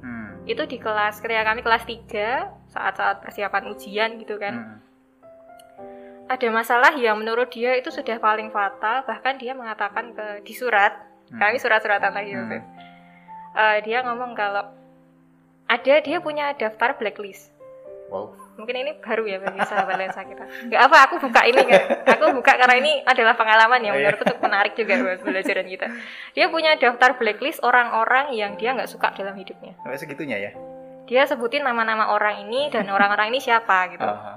[0.00, 0.42] Hmm.
[0.46, 4.54] Itu di kelas ketika kami kelas 3 saat-saat persiapan ujian gitu kan.
[4.54, 4.78] Hmm.
[6.28, 10.94] Ada masalah yang menurut dia itu sudah paling fatal, bahkan dia mengatakan ke di surat,
[11.32, 11.40] hmm.
[11.40, 12.62] kami surat-suratan lagi hmm.
[13.58, 14.70] Uh, dia ngomong kalau
[15.66, 17.50] ada dia punya daftar blacklist.
[18.12, 21.82] Wow mungkin ini baru ya bagi sahabat lensa kita nggak apa aku buka ini kan
[22.10, 24.10] aku buka karena ini adalah pengalaman yang oh, iya.
[24.10, 25.86] menurutku tuh menarik juga buat belajaran kita.
[26.34, 29.78] Dia punya daftar blacklist orang-orang yang dia nggak suka dalam hidupnya.
[29.78, 30.50] Sampai segitunya ya?
[31.06, 34.04] Dia sebutin nama-nama orang ini dan orang-orang ini siapa gitu.
[34.04, 34.36] Uh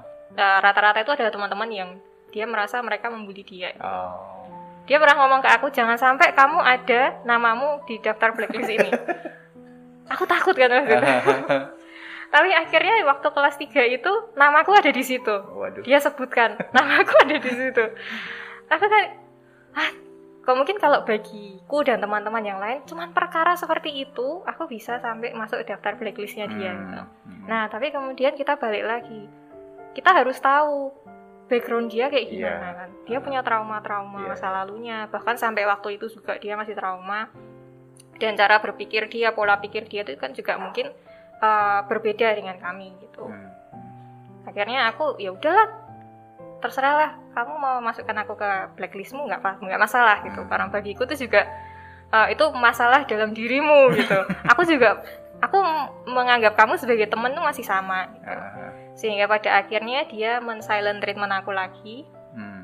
[0.64, 1.88] rata-rata itu adalah teman-teman yang
[2.32, 3.76] dia merasa mereka membuli dia.
[3.82, 4.40] Oh.
[4.82, 8.90] dia pernah ngomong ke aku jangan sampai kamu ada namamu di daftar blacklist ini.
[10.12, 10.68] Aku takut kan
[12.32, 15.84] tapi akhirnya waktu kelas 3 itu namaku ada di situ Waduh.
[15.84, 17.84] dia sebutkan namaku ada di situ
[18.72, 19.04] aku kan
[19.76, 19.90] ah
[20.42, 25.36] kok mungkin kalau bagiku dan teman-teman yang lain cuman perkara seperti itu aku bisa sampai
[25.36, 26.80] masuk daftar blacklistnya dia hmm.
[26.80, 27.00] gitu.
[27.04, 27.44] Hmm.
[27.46, 29.28] nah tapi kemudian kita balik lagi
[29.92, 30.90] kita harus tahu
[31.52, 32.32] background dia kayak iya.
[32.32, 32.74] gimana yeah.
[32.80, 34.30] kan dia punya trauma-trauma yeah.
[34.32, 37.28] masa lalunya bahkan sampai waktu itu juga dia masih trauma
[38.16, 40.90] dan cara berpikir dia pola pikir dia itu kan juga mungkin
[41.42, 43.50] uh, berbeda dengan kami gitu hmm.
[44.46, 45.82] akhirnya aku ya udahlah
[46.62, 50.48] terserah lah kamu mau masukkan aku ke blacklistmu nggak nggak masalah gitu hmm.
[50.48, 51.50] karena bagiku tuh juga
[52.14, 55.02] uh, itu masalah dalam dirimu gitu aku juga
[55.42, 55.58] aku
[56.06, 58.30] menganggap kamu sebagai temen tuh masih sama gitu.
[58.30, 58.70] uh.
[58.94, 62.06] sehingga pada akhirnya dia men-silent treatment aku lagi
[62.38, 62.62] hmm.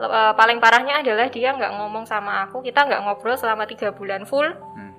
[0.00, 4.24] uh, paling parahnya adalah dia nggak ngomong sama aku kita nggak ngobrol selama tiga bulan
[4.24, 4.92] full hmm.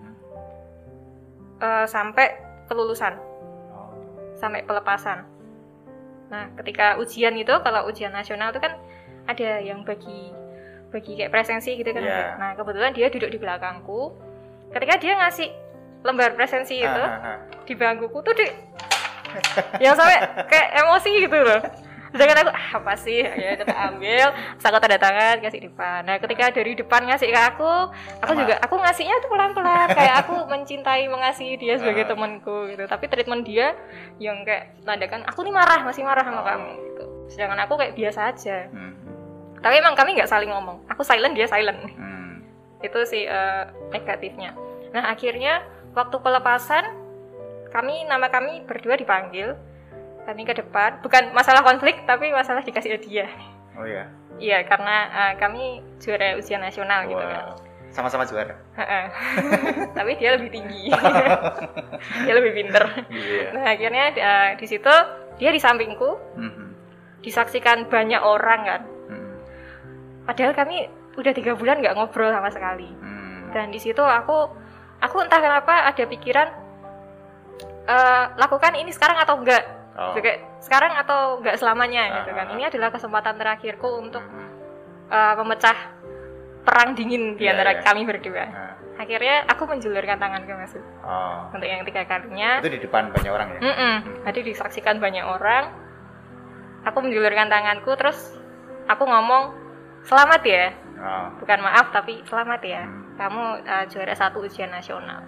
[1.57, 3.19] uh, sampai kelulusan
[3.75, 3.91] oh.
[4.39, 5.27] sampai pelepasan.
[6.31, 8.79] Nah, ketika ujian itu kalau ujian nasional itu kan
[9.27, 10.31] ada yang bagi
[10.95, 11.99] bagi kayak presensi gitu kan.
[11.99, 12.39] Yeah.
[12.39, 14.15] Nah, kebetulan dia duduk di belakangku.
[14.71, 15.51] Ketika dia ngasih
[16.01, 17.37] lembar presensi itu uh, uh, uh.
[17.67, 18.47] di bangkuku tuh di
[19.79, 21.61] yang sampai kayak emosi gitu loh
[22.11, 23.23] sedangkan aku ah, apa sih?
[23.23, 24.27] Ya kita ambil.
[24.35, 25.99] Terus aku tanda tangan kasih depan.
[26.03, 27.71] Nah ketika dari depan ngasih ke aku
[28.19, 32.83] aku juga aku ngasihnya tuh pelan pelan kayak aku mencintai mengasihi dia sebagai temanku gitu.
[32.85, 33.73] Tapi treatment dia
[34.19, 37.03] yang kayak tandakan aku nih marah masih marah sama kamu gitu.
[37.31, 38.67] Sedangkan aku kayak biasa aja.
[38.71, 38.93] Hmm.
[39.61, 40.81] tapi emang kami nggak saling ngomong.
[40.89, 41.77] Aku silent dia silent.
[41.85, 42.41] Hmm.
[42.81, 44.57] itu sih uh, negatifnya.
[44.89, 45.61] Nah akhirnya
[45.93, 46.81] waktu pelepasan
[47.71, 49.55] kami nama kami berdua dipanggil
[50.25, 51.01] kami ke depan.
[51.01, 53.31] Bukan masalah konflik tapi masalah dikasih hadiah.
[53.77, 54.09] Oh iya.
[54.41, 57.11] Iya karena uh, kami juara ujian nasional wow.
[57.13, 57.43] gitu kan.
[57.91, 58.55] Sama-sama juara?
[59.97, 60.95] Tapi dia lebih tinggi.
[62.25, 62.87] Dia lebih pinter.
[63.11, 63.51] Yeah.
[63.51, 64.93] nah akhirnya uh, di situ
[65.37, 66.17] dia di sampingku.
[66.39, 66.67] Mm-hmm.
[67.21, 68.81] disaksikan banyak orang kan.
[69.13, 69.33] Mm.
[70.25, 70.89] padahal kami
[71.21, 72.89] udah tiga bulan nggak ngobrol sama sekali.
[72.89, 73.53] Mm.
[73.53, 74.49] dan di situ aku
[74.97, 76.49] aku entah kenapa ada pikiran
[77.85, 80.13] uh, lakukan ini sekarang atau enggak oh.
[80.15, 84.49] juga sekarang atau nggak selamanya uh, gitu kan ini adalah kesempatan terakhirku untuk uh,
[85.11, 85.77] uh, memecah
[86.61, 87.83] perang dingin di yeah, antara yeah.
[87.83, 88.73] kami berdua uh.
[89.01, 91.49] akhirnya aku menjulurkan tangan ke Mas oh.
[91.51, 93.95] untuk yang tiga kalinya itu di depan banyak orang ya mm -mm.
[94.29, 95.73] jadi disaksikan banyak orang
[96.85, 98.17] aku menjulurkan tanganku terus
[98.89, 99.53] aku ngomong
[100.05, 100.65] selamat ya
[100.97, 101.27] oh.
[101.41, 103.17] bukan maaf tapi selamat ya hmm.
[103.17, 105.21] kamu uh, juara satu ujian nasional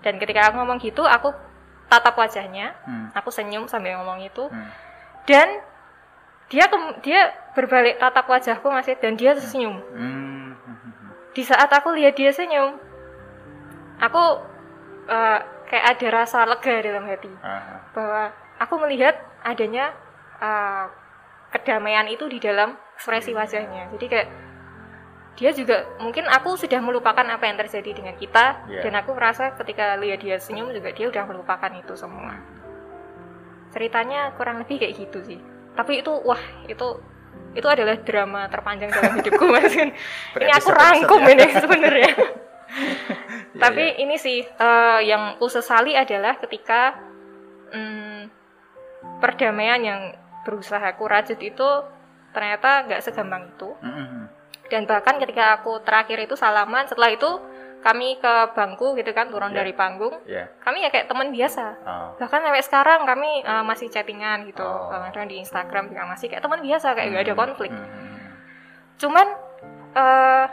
[0.00, 1.30] dan ketika aku ngomong gitu aku
[1.90, 3.12] tatap wajahnya hmm.
[3.12, 4.46] aku senyum sambil ngomong itu.
[4.46, 4.70] Hmm.
[5.26, 5.48] dan
[6.50, 10.54] dia ke, dia berbalik tatap wajahku masih dan dia tersenyum hmm.
[11.34, 12.78] di saat aku lihat dia senyum
[14.00, 14.22] aku
[15.10, 15.38] uh,
[15.70, 17.30] kayak ada rasa lega dalam hati.
[17.30, 18.30] Uh bahwa
[18.62, 19.90] aku melihat adanya
[20.38, 20.86] uh,
[21.50, 23.90] kedamaian itu di dalam ekspresi wajahnya.
[23.90, 24.28] Jadi kayak
[25.40, 28.84] dia juga mungkin aku sudah melupakan apa yang terjadi dengan kita yeah.
[28.84, 32.36] dan aku merasa ketika lihat dia senyum juga dia udah melupakan itu semua
[33.72, 35.40] ceritanya kurang lebih kayak gitu sih
[35.72, 37.00] tapi itu wah itu
[37.56, 41.32] itu adalah drama terpanjang dalam hidupku mas ini aku rangkum ya.
[41.32, 42.12] ini sebenarnya
[43.56, 44.02] iya, tapi yeah.
[44.04, 47.00] ini sih uh, yang aku sesali adalah ketika
[47.72, 48.28] um,
[49.24, 50.00] perdamaian yang
[50.44, 51.68] berusaha aku rajut itu
[52.36, 54.39] ternyata nggak segampang itu mm -hmm.
[54.70, 57.28] Dan bahkan ketika aku terakhir itu salaman setelah itu
[57.80, 59.58] kami ke bangku gitu kan turun yeah.
[59.64, 60.46] dari panggung yeah.
[60.60, 62.08] kami ya kayak teman biasa oh.
[62.20, 64.92] bahkan sampai sekarang kami uh, masih chattingan gitu oh.
[65.10, 67.42] kadang di Instagram juga masih kayak teman biasa kayak nggak ada hmm.
[67.42, 68.28] konflik hmm.
[69.00, 69.26] cuman
[69.96, 70.46] uh,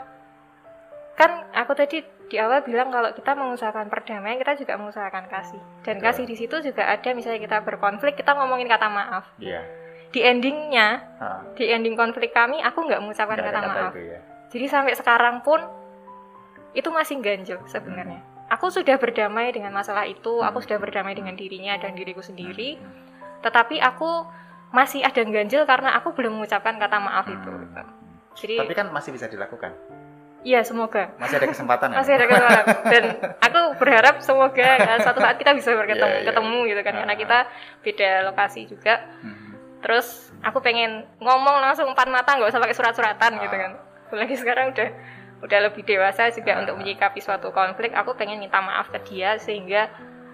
[1.14, 5.96] kan aku tadi di awal bilang kalau kita mengusahakan perdamaian kita juga mengusahakan kasih dan
[6.00, 6.04] Betul.
[6.04, 9.64] kasih di situ juga ada misalnya kita berkonflik kita ngomongin kata maaf yeah.
[10.08, 11.52] Di endingnya huh.
[11.52, 14.20] di ending konflik kami aku nggak mengucapkan kata, kata maaf itu, ya.
[14.48, 15.60] jadi sampai sekarang pun
[16.76, 18.20] itu masih ganjil sebenarnya.
[18.20, 18.54] Hmm.
[18.54, 22.80] Aku sudah berdamai dengan masalah itu, aku sudah berdamai dengan dirinya dan diriku sendiri.
[23.44, 24.24] Tetapi aku
[24.72, 27.52] masih ada ganjil karena aku belum mengucapkan kata maaf itu.
[27.52, 27.88] Hmm.
[28.38, 29.74] Jadi Tapi kan masih bisa dilakukan.
[30.46, 31.12] Iya, semoga.
[31.18, 32.64] Masih ada kesempatan Masih ada kesempatan.
[32.86, 33.04] Dan
[33.42, 36.28] aku berharap semoga ya, suatu saat kita bisa berketemu yeah, yeah.
[36.30, 37.38] ketemu gitu kan karena kita
[37.82, 38.94] beda lokasi juga.
[39.20, 39.47] Hmm.
[39.78, 43.60] Terus aku pengen ngomong langsung empat mata nggak usah pakai surat-suratan gitu ah.
[43.60, 43.72] kan.
[44.18, 44.88] Lagi sekarang udah
[45.38, 49.86] udah lebih dewasa juga untuk menyikapi suatu konflik aku pengen minta maaf ke dia sehingga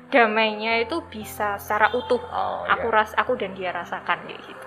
[0.09, 2.97] damainya itu bisa secara utuh oh, aku yeah.
[2.97, 4.64] ras aku dan dia rasakan kayak gitu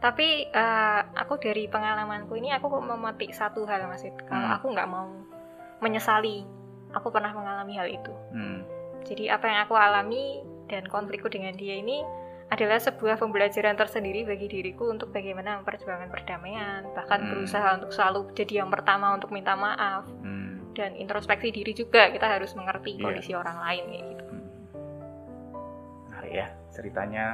[0.00, 4.56] tapi uh, aku dari pengalamanku ini aku memetik satu hal mas kalau hmm.
[4.60, 5.08] aku nggak mau
[5.84, 6.44] menyesali
[6.92, 8.60] aku pernah mengalami hal itu hmm.
[9.04, 10.40] jadi apa yang aku alami
[10.72, 12.00] dan konflikku dengan dia ini
[12.46, 17.30] adalah sebuah pembelajaran tersendiri bagi diriku untuk bagaimana memperjuangkan perdamaian, bahkan hmm.
[17.34, 20.78] berusaha untuk selalu jadi yang pertama untuk minta maaf hmm.
[20.78, 23.02] dan introspeksi diri juga kita harus mengerti yeah.
[23.02, 24.24] kondisi orang lain kayak gitu.
[24.30, 24.44] Hmm.
[26.06, 27.24] Menarik ya ceritanya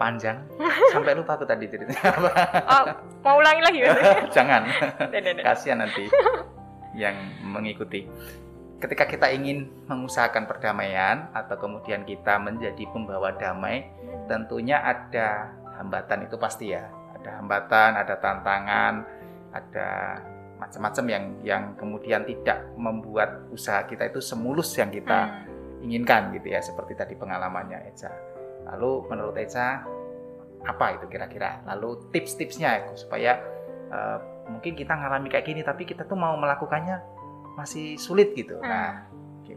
[0.00, 0.40] panjang
[0.94, 2.30] sampai lupa aku tadi ceritanya apa.
[2.64, 2.84] Oh,
[3.20, 3.92] mau ulangi lagi ya?
[4.36, 4.62] Jangan,
[5.44, 6.08] kasihan nanti
[7.02, 8.08] yang mengikuti
[8.78, 13.90] ketika kita ingin mengusahakan perdamaian atau kemudian kita menjadi pembawa damai,
[14.30, 16.86] tentunya ada hambatan itu pasti ya.
[17.18, 18.94] Ada hambatan, ada tantangan,
[19.50, 19.88] ada
[20.58, 25.84] macam-macam yang yang kemudian tidak membuat usaha kita itu semulus yang kita hmm.
[25.86, 28.14] inginkan gitu ya, seperti tadi pengalamannya Eca.
[28.70, 29.82] Lalu menurut Eca
[30.62, 31.66] apa itu kira-kira?
[31.66, 33.42] Lalu tips-tipsnya supaya
[33.90, 34.18] uh,
[34.54, 37.17] mungkin kita ngalami kayak gini tapi kita tuh mau melakukannya
[37.58, 38.54] masih sulit gitu.
[38.62, 38.70] Hmm.
[38.70, 38.90] Nah,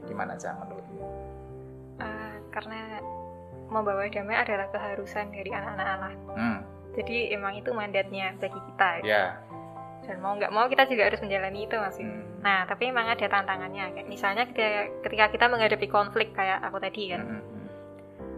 [0.10, 1.06] gimana aja menurutmu?
[2.02, 2.98] Uh, karena
[3.70, 6.14] membawa damai adalah keharusan dari anak-anak Allah.
[6.34, 6.60] Hmm.
[6.98, 8.90] Jadi emang itu mandatnya bagi kita.
[9.06, 9.08] Ya.
[9.08, 9.30] Yeah.
[10.02, 12.04] Dan mau nggak mau kita juga harus menjalani itu masih.
[12.04, 12.26] Hmm.
[12.42, 13.94] Nah, tapi emang ada tantangannya.
[13.96, 17.22] Kayak misalnya ketika, ketika kita menghadapi konflik kayak aku tadi kan.
[17.22, 17.44] Hmm.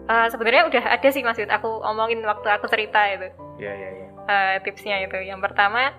[0.03, 3.32] Uh, sebenarnya udah ada sih maksud aku omongin waktu aku cerita itu.
[3.57, 4.03] Iya, yeah, iya, yeah, iya.
[4.03, 4.11] Yeah.
[4.28, 5.18] Uh, tipsnya itu.
[5.24, 5.95] Yang pertama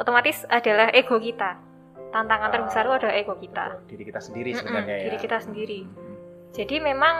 [0.00, 1.69] otomatis adalah ego kita
[2.10, 3.66] tantangan terbesar itu adalah ego kita.
[3.86, 5.04] Diri kita sendiri sebenarnya ya.
[5.10, 5.80] diri kita sendiri.
[6.50, 7.14] Jadi memang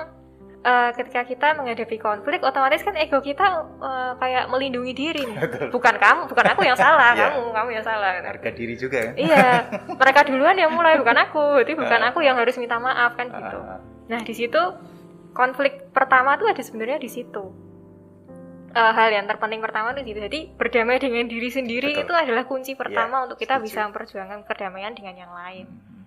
[0.66, 5.38] uh, ketika kita menghadapi konflik otomatis kan ego kita uh, kayak melindungi diri nih.
[5.74, 7.30] bukan kamu bukan aku yang salah yeah.
[7.30, 9.12] kamu kamu yang salah harga diri juga ya.
[9.16, 9.48] Iya.
[9.94, 11.62] Mereka duluan yang mulai bukan aku.
[11.62, 13.58] Jadi bukan aku yang harus minta maaf kan gitu.
[14.10, 14.62] Nah di situ
[15.30, 17.69] konflik pertama tuh ada sebenarnya di situ
[18.74, 22.04] uh, hal yang terpenting pertama itu jadi berdamai dengan diri sendiri Betul.
[22.06, 23.66] itu adalah kunci pertama ya, untuk kita setuju.
[23.66, 25.66] bisa memperjuangkan perdamaian dengan yang lain.
[25.66, 26.04] Hmm.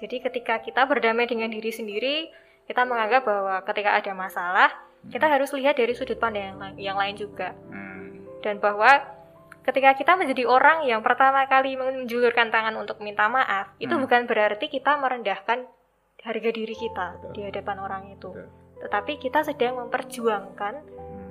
[0.00, 2.28] Jadi ketika kita berdamai dengan diri sendiri,
[2.68, 5.12] kita menganggap bahwa ketika ada masalah, hmm.
[5.12, 7.52] kita harus lihat dari sudut pandang yang, lain, yang lain juga.
[7.72, 8.24] Hmm.
[8.44, 9.16] Dan bahwa
[9.64, 13.84] ketika kita menjadi orang yang pertama kali menjulurkan tangan untuk minta maaf, hmm.
[13.84, 15.64] itu bukan berarti kita merendahkan
[16.26, 17.32] harga diri kita Betul.
[17.38, 18.34] di hadapan orang itu.
[18.34, 18.48] Betul.
[18.76, 20.74] Tetapi kita sedang memperjuangkan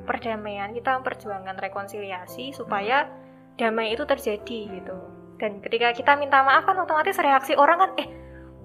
[0.05, 3.09] perdamaian kita memperjuangkan rekonsiliasi supaya
[3.57, 4.97] damai itu terjadi gitu.
[5.35, 8.07] Dan ketika kita minta maaf kan otomatis reaksi orang kan eh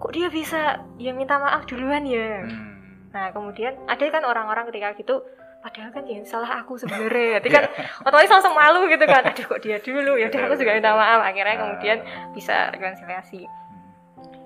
[0.01, 2.47] kok dia bisa ya minta maaf duluan ya?
[2.47, 2.68] Hmm.
[3.11, 5.18] nah kemudian ada kan orang-orang ketika gitu
[5.66, 7.43] padahal kan ya salah aku sebenarnya.
[7.43, 8.07] Jadi kan yeah.
[8.07, 10.14] otomatis langsung malu gitu kan aduh kok dia dulu?
[10.14, 11.20] Ya udah aku juga minta maaf.
[11.26, 12.30] Akhirnya kemudian ah.
[12.30, 13.51] bisa rekonsiliasi.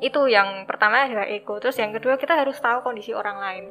[0.01, 1.61] Itu yang pertama adalah ego.
[1.61, 3.65] Terus yang kedua kita harus tahu kondisi orang lain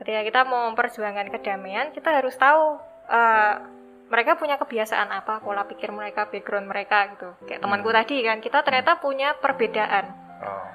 [0.00, 2.76] ketika kita mau memperjuangkan kedamaian kita harus tahu
[3.08, 3.54] uh,
[4.06, 7.98] mereka punya kebiasaan apa pola pikir mereka background mereka gitu kayak temanku hmm.
[7.98, 10.04] tadi kan kita ternyata punya perbedaan
[10.44, 10.68] oh.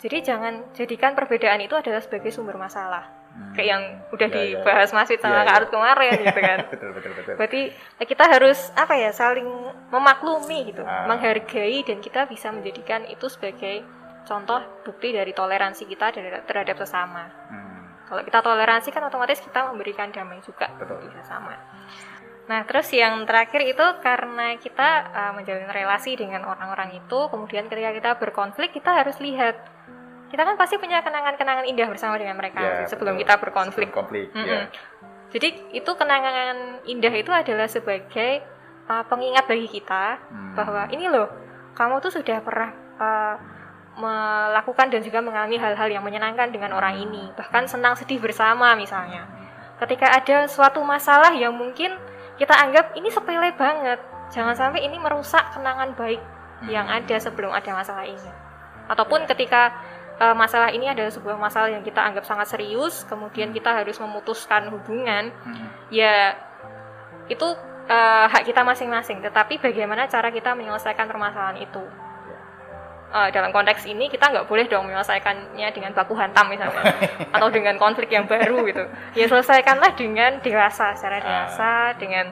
[0.00, 3.04] jadi jangan jadikan perbedaan itu adalah sebagai sumber masalah
[3.36, 3.52] hmm.
[3.52, 3.82] kayak yang
[4.14, 4.48] udah ya, ya, ya.
[4.62, 4.96] dibahas ya.
[4.96, 7.34] Masih sama ya, Kak Arut kemarin gitu kan betul, betul, betul.
[7.36, 7.62] berarti
[8.06, 9.48] kita harus apa ya saling
[9.92, 11.04] memaklumi gitu ah.
[11.10, 13.84] menghargai dan kita bisa menjadikan itu sebagai
[14.24, 16.16] contoh bukti dari toleransi kita
[16.48, 17.63] terhadap sesama hmm
[18.14, 21.02] Kalau kita toleransi kan otomatis kita memberikan damai juga Betul.
[21.10, 21.58] bisa sama.
[22.46, 27.90] Nah, terus yang terakhir itu karena kita uh, menjalin relasi dengan orang-orang itu, kemudian ketika
[27.90, 29.58] kita berkonflik, kita harus lihat
[30.30, 33.22] kita kan pasti punya kenangan-kenangan indah bersama dengan mereka ya, sebelum betul.
[33.26, 33.90] kita berkonflik.
[33.90, 34.46] Sebelum konflik, mm -hmm.
[34.46, 34.62] ya.
[35.34, 38.46] Jadi itu kenangan indah itu adalah sebagai
[38.86, 40.54] uh, pengingat bagi kita hmm.
[40.54, 41.26] bahwa ini loh,
[41.74, 42.70] kamu tuh sudah pernah
[43.02, 43.34] uh,
[43.94, 49.26] melakukan dan juga mengalami hal-hal yang menyenangkan dengan orang ini, bahkan senang sedih bersama misalnya.
[49.78, 51.94] Ketika ada suatu masalah yang mungkin
[52.34, 54.02] kita anggap ini sepele banget
[54.34, 56.18] jangan sampai ini merusak kenangan baik
[56.66, 56.98] yang hmm.
[57.02, 58.30] ada sebelum ada masalah ini
[58.90, 59.70] ataupun ketika
[60.18, 64.66] uh, masalah ini adalah sebuah masalah yang kita anggap sangat serius kemudian kita harus memutuskan
[64.74, 65.66] hubungan hmm.
[65.94, 66.34] ya
[67.30, 67.46] itu
[67.88, 71.84] uh, hak kita masing-masing tetapi bagaimana cara kita menyelesaikan permasalahan itu
[73.14, 76.82] uh, dalam konteks ini kita nggak boleh dong menyelesaikannya dengan baku hantam misalnya
[77.38, 78.84] atau dengan konflik yang baru gitu
[79.14, 81.24] ya selesaikanlah dengan dewasa secara ah.
[81.24, 81.88] dewasa uh.
[81.96, 82.26] dengan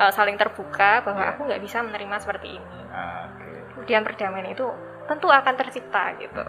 [0.00, 1.30] uh, saling terbuka bahwa yeah.
[1.36, 3.52] aku nggak bisa menerima seperti ini uh, okay.
[3.76, 4.66] kemudian perdamaian itu
[5.04, 6.44] tentu akan tercipta gitu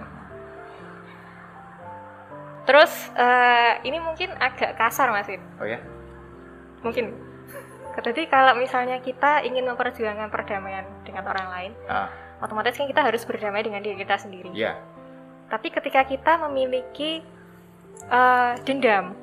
[2.64, 5.84] terus uh, ini mungkin agak kasar mas oh ya
[6.80, 7.12] mungkin
[7.94, 13.24] jadi kalau misalnya kita ingin memperjuangkan perdamaian dengan orang lain uh otomatis kan kita harus
[13.24, 14.52] berdamai dengan diri kita sendiri.
[14.52, 14.76] Yeah.
[15.48, 17.24] Tapi ketika kita memiliki
[18.12, 19.16] uh, dendam,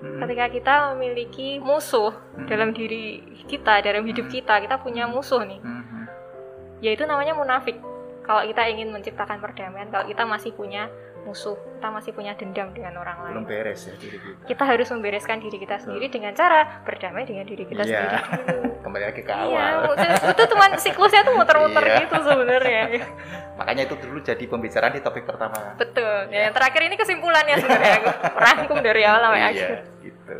[0.00, 0.20] hmm.
[0.24, 2.48] ketika kita memiliki musuh hmm.
[2.48, 4.34] dalam diri kita, dalam hidup hmm.
[4.40, 6.04] kita, kita punya musuh nih, hmm.
[6.80, 7.76] yaitu namanya munafik.
[8.24, 10.88] Kalau kita ingin menciptakan perdamaian, kalau kita masih punya
[11.24, 11.56] musuh.
[11.56, 13.34] Kita masih punya dendam dengan orang lain.
[13.40, 14.44] Belum beres ya diri kita.
[14.44, 18.20] Kita harus membereskan diri kita sendiri dengan cara berdamai dengan diri kita yeah.
[18.20, 18.76] sendiri.
[18.84, 19.96] Kembali lagi ke iya, awal.
[19.96, 21.96] iya, itu cuma siklusnya tuh muter-muter iya.
[22.04, 22.82] gitu sebenarnya.
[23.58, 25.74] Makanya itu dulu jadi pembicaraan di topik pertama.
[25.80, 26.28] Betul.
[26.28, 28.00] Ya, yang terakhir ini kesimpulannya sebenarnya.
[28.44, 29.68] Rangkum dari awal sampai iya, akhir.
[30.04, 30.36] gitu.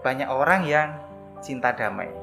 [0.00, 0.88] Banyak orang yang
[1.44, 2.19] cinta damai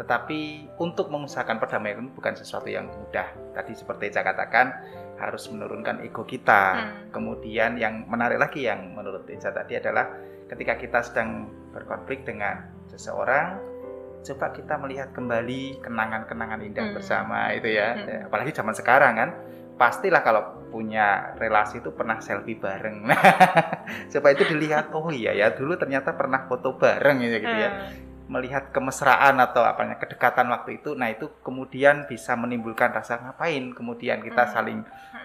[0.00, 3.28] tetapi untuk mengusahakan perdamaian bukan sesuatu yang mudah.
[3.52, 4.72] Tadi seperti saya katakan
[5.20, 6.64] harus menurunkan ego kita.
[6.72, 7.12] Hmm.
[7.12, 10.08] Kemudian yang menarik lagi yang menurut Eja tadi adalah
[10.48, 13.60] ketika kita sedang berkonflik dengan seseorang,
[14.24, 16.96] coba kita melihat kembali kenangan-kenangan indah hmm.
[16.96, 17.92] bersama itu ya.
[17.92, 18.32] Hmm.
[18.32, 19.30] Apalagi zaman sekarang kan,
[19.76, 23.04] pastilah kalau punya relasi itu pernah selfie bareng.
[24.16, 27.70] coba itu dilihat, oh iya ya dulu ternyata pernah foto bareng gitu, gitu ya.
[28.30, 33.74] Hmm melihat kemesraan atau apanya kedekatan waktu itu nah itu kemudian bisa menimbulkan rasa ngapain
[33.74, 34.52] kemudian kita hmm.
[34.54, 34.78] saling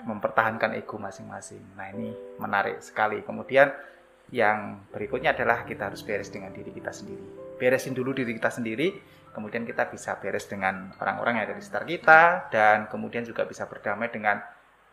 [0.05, 1.61] mempertahankan ego masing-masing.
[1.77, 3.25] Nah ini menarik sekali.
[3.25, 3.73] Kemudian
[4.29, 7.57] yang berikutnya adalah kita harus beres dengan diri kita sendiri.
[7.57, 8.93] Beresin dulu diri kita sendiri
[9.35, 12.21] kemudian kita bisa beres dengan orang-orang yang ada di sekitar kita
[12.55, 14.39] dan kemudian juga bisa berdamai dengan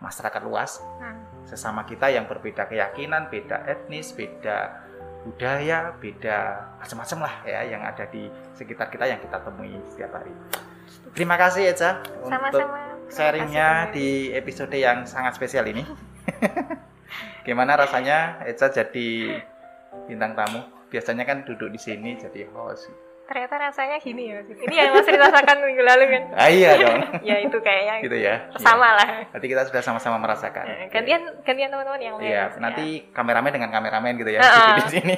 [0.02, 0.82] masyarakat luas.
[0.98, 1.46] Hmm.
[1.46, 4.81] sesama kita yang berbeda keyakinan beda etnis beda
[5.22, 6.38] budaya, beda
[6.82, 8.26] macam-macam lah ya yang ada di
[8.58, 10.34] sekitar kita yang kita temui setiap hari.
[11.14, 12.66] Terima kasih Eca untuk
[13.12, 15.84] sharingnya di episode yang sangat spesial ini.
[17.46, 19.38] Gimana rasanya Eca jadi
[20.10, 20.62] bintang tamu?
[20.90, 25.56] Biasanya kan duduk di sini jadi host ternyata rasanya gini ya ini yang mas rasakan
[25.64, 26.22] minggu lalu kan?
[26.36, 27.00] Ah, iya dong.
[27.32, 27.94] Ya itu kayaknya.
[28.04, 28.34] Gitu ya.
[28.60, 28.98] Sama ya.
[29.00, 29.08] lah.
[29.32, 30.68] Nanti kita sudah sama-sama merasakan.
[30.68, 33.16] Eh, gantian gantian teman-teman yang lain iya nanti ya.
[33.16, 35.16] kameramen dengan kameramen gitu ya uh, di sini.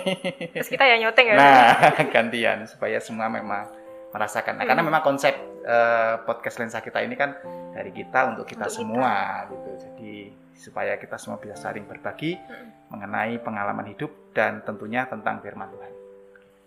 [0.54, 1.34] Terus kita ya nyoteng ya.
[1.34, 1.74] Nah
[2.14, 3.66] gantian supaya semua memang
[4.14, 4.62] merasakan.
[4.62, 4.70] Nah, hmm.
[4.70, 5.34] karena memang konsep
[5.66, 7.34] uh, podcast lensa kita ini kan
[7.74, 9.50] dari kita untuk kita untuk semua kita.
[9.50, 9.70] gitu.
[9.90, 10.14] Jadi
[10.54, 12.94] supaya kita semua bisa saling berbagi hmm.
[12.94, 16.03] mengenai pengalaman hidup dan tentunya tentang firman Tuhan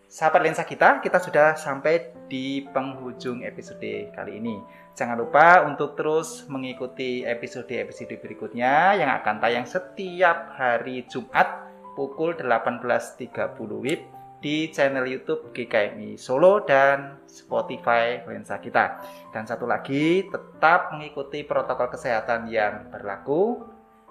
[0.08, 4.56] Sahabat lensa kita, kita sudah sampai di penghujung episode kali ini.
[4.96, 11.68] Jangan lupa untuk terus mengikuti episode-episode berikutnya yang akan tayang setiap hari Jumat
[12.00, 14.02] pukul 18.30 WIB
[14.40, 19.04] di channel YouTube GKMI Solo dan Spotify lensa kita.
[19.36, 23.60] Dan satu lagi, tetap mengikuti protokol kesehatan yang berlaku.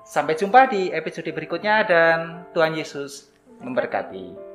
[0.05, 3.33] Sampai jumpa di episode berikutnya dan Tuhan Yesus
[3.65, 4.46] memberkati.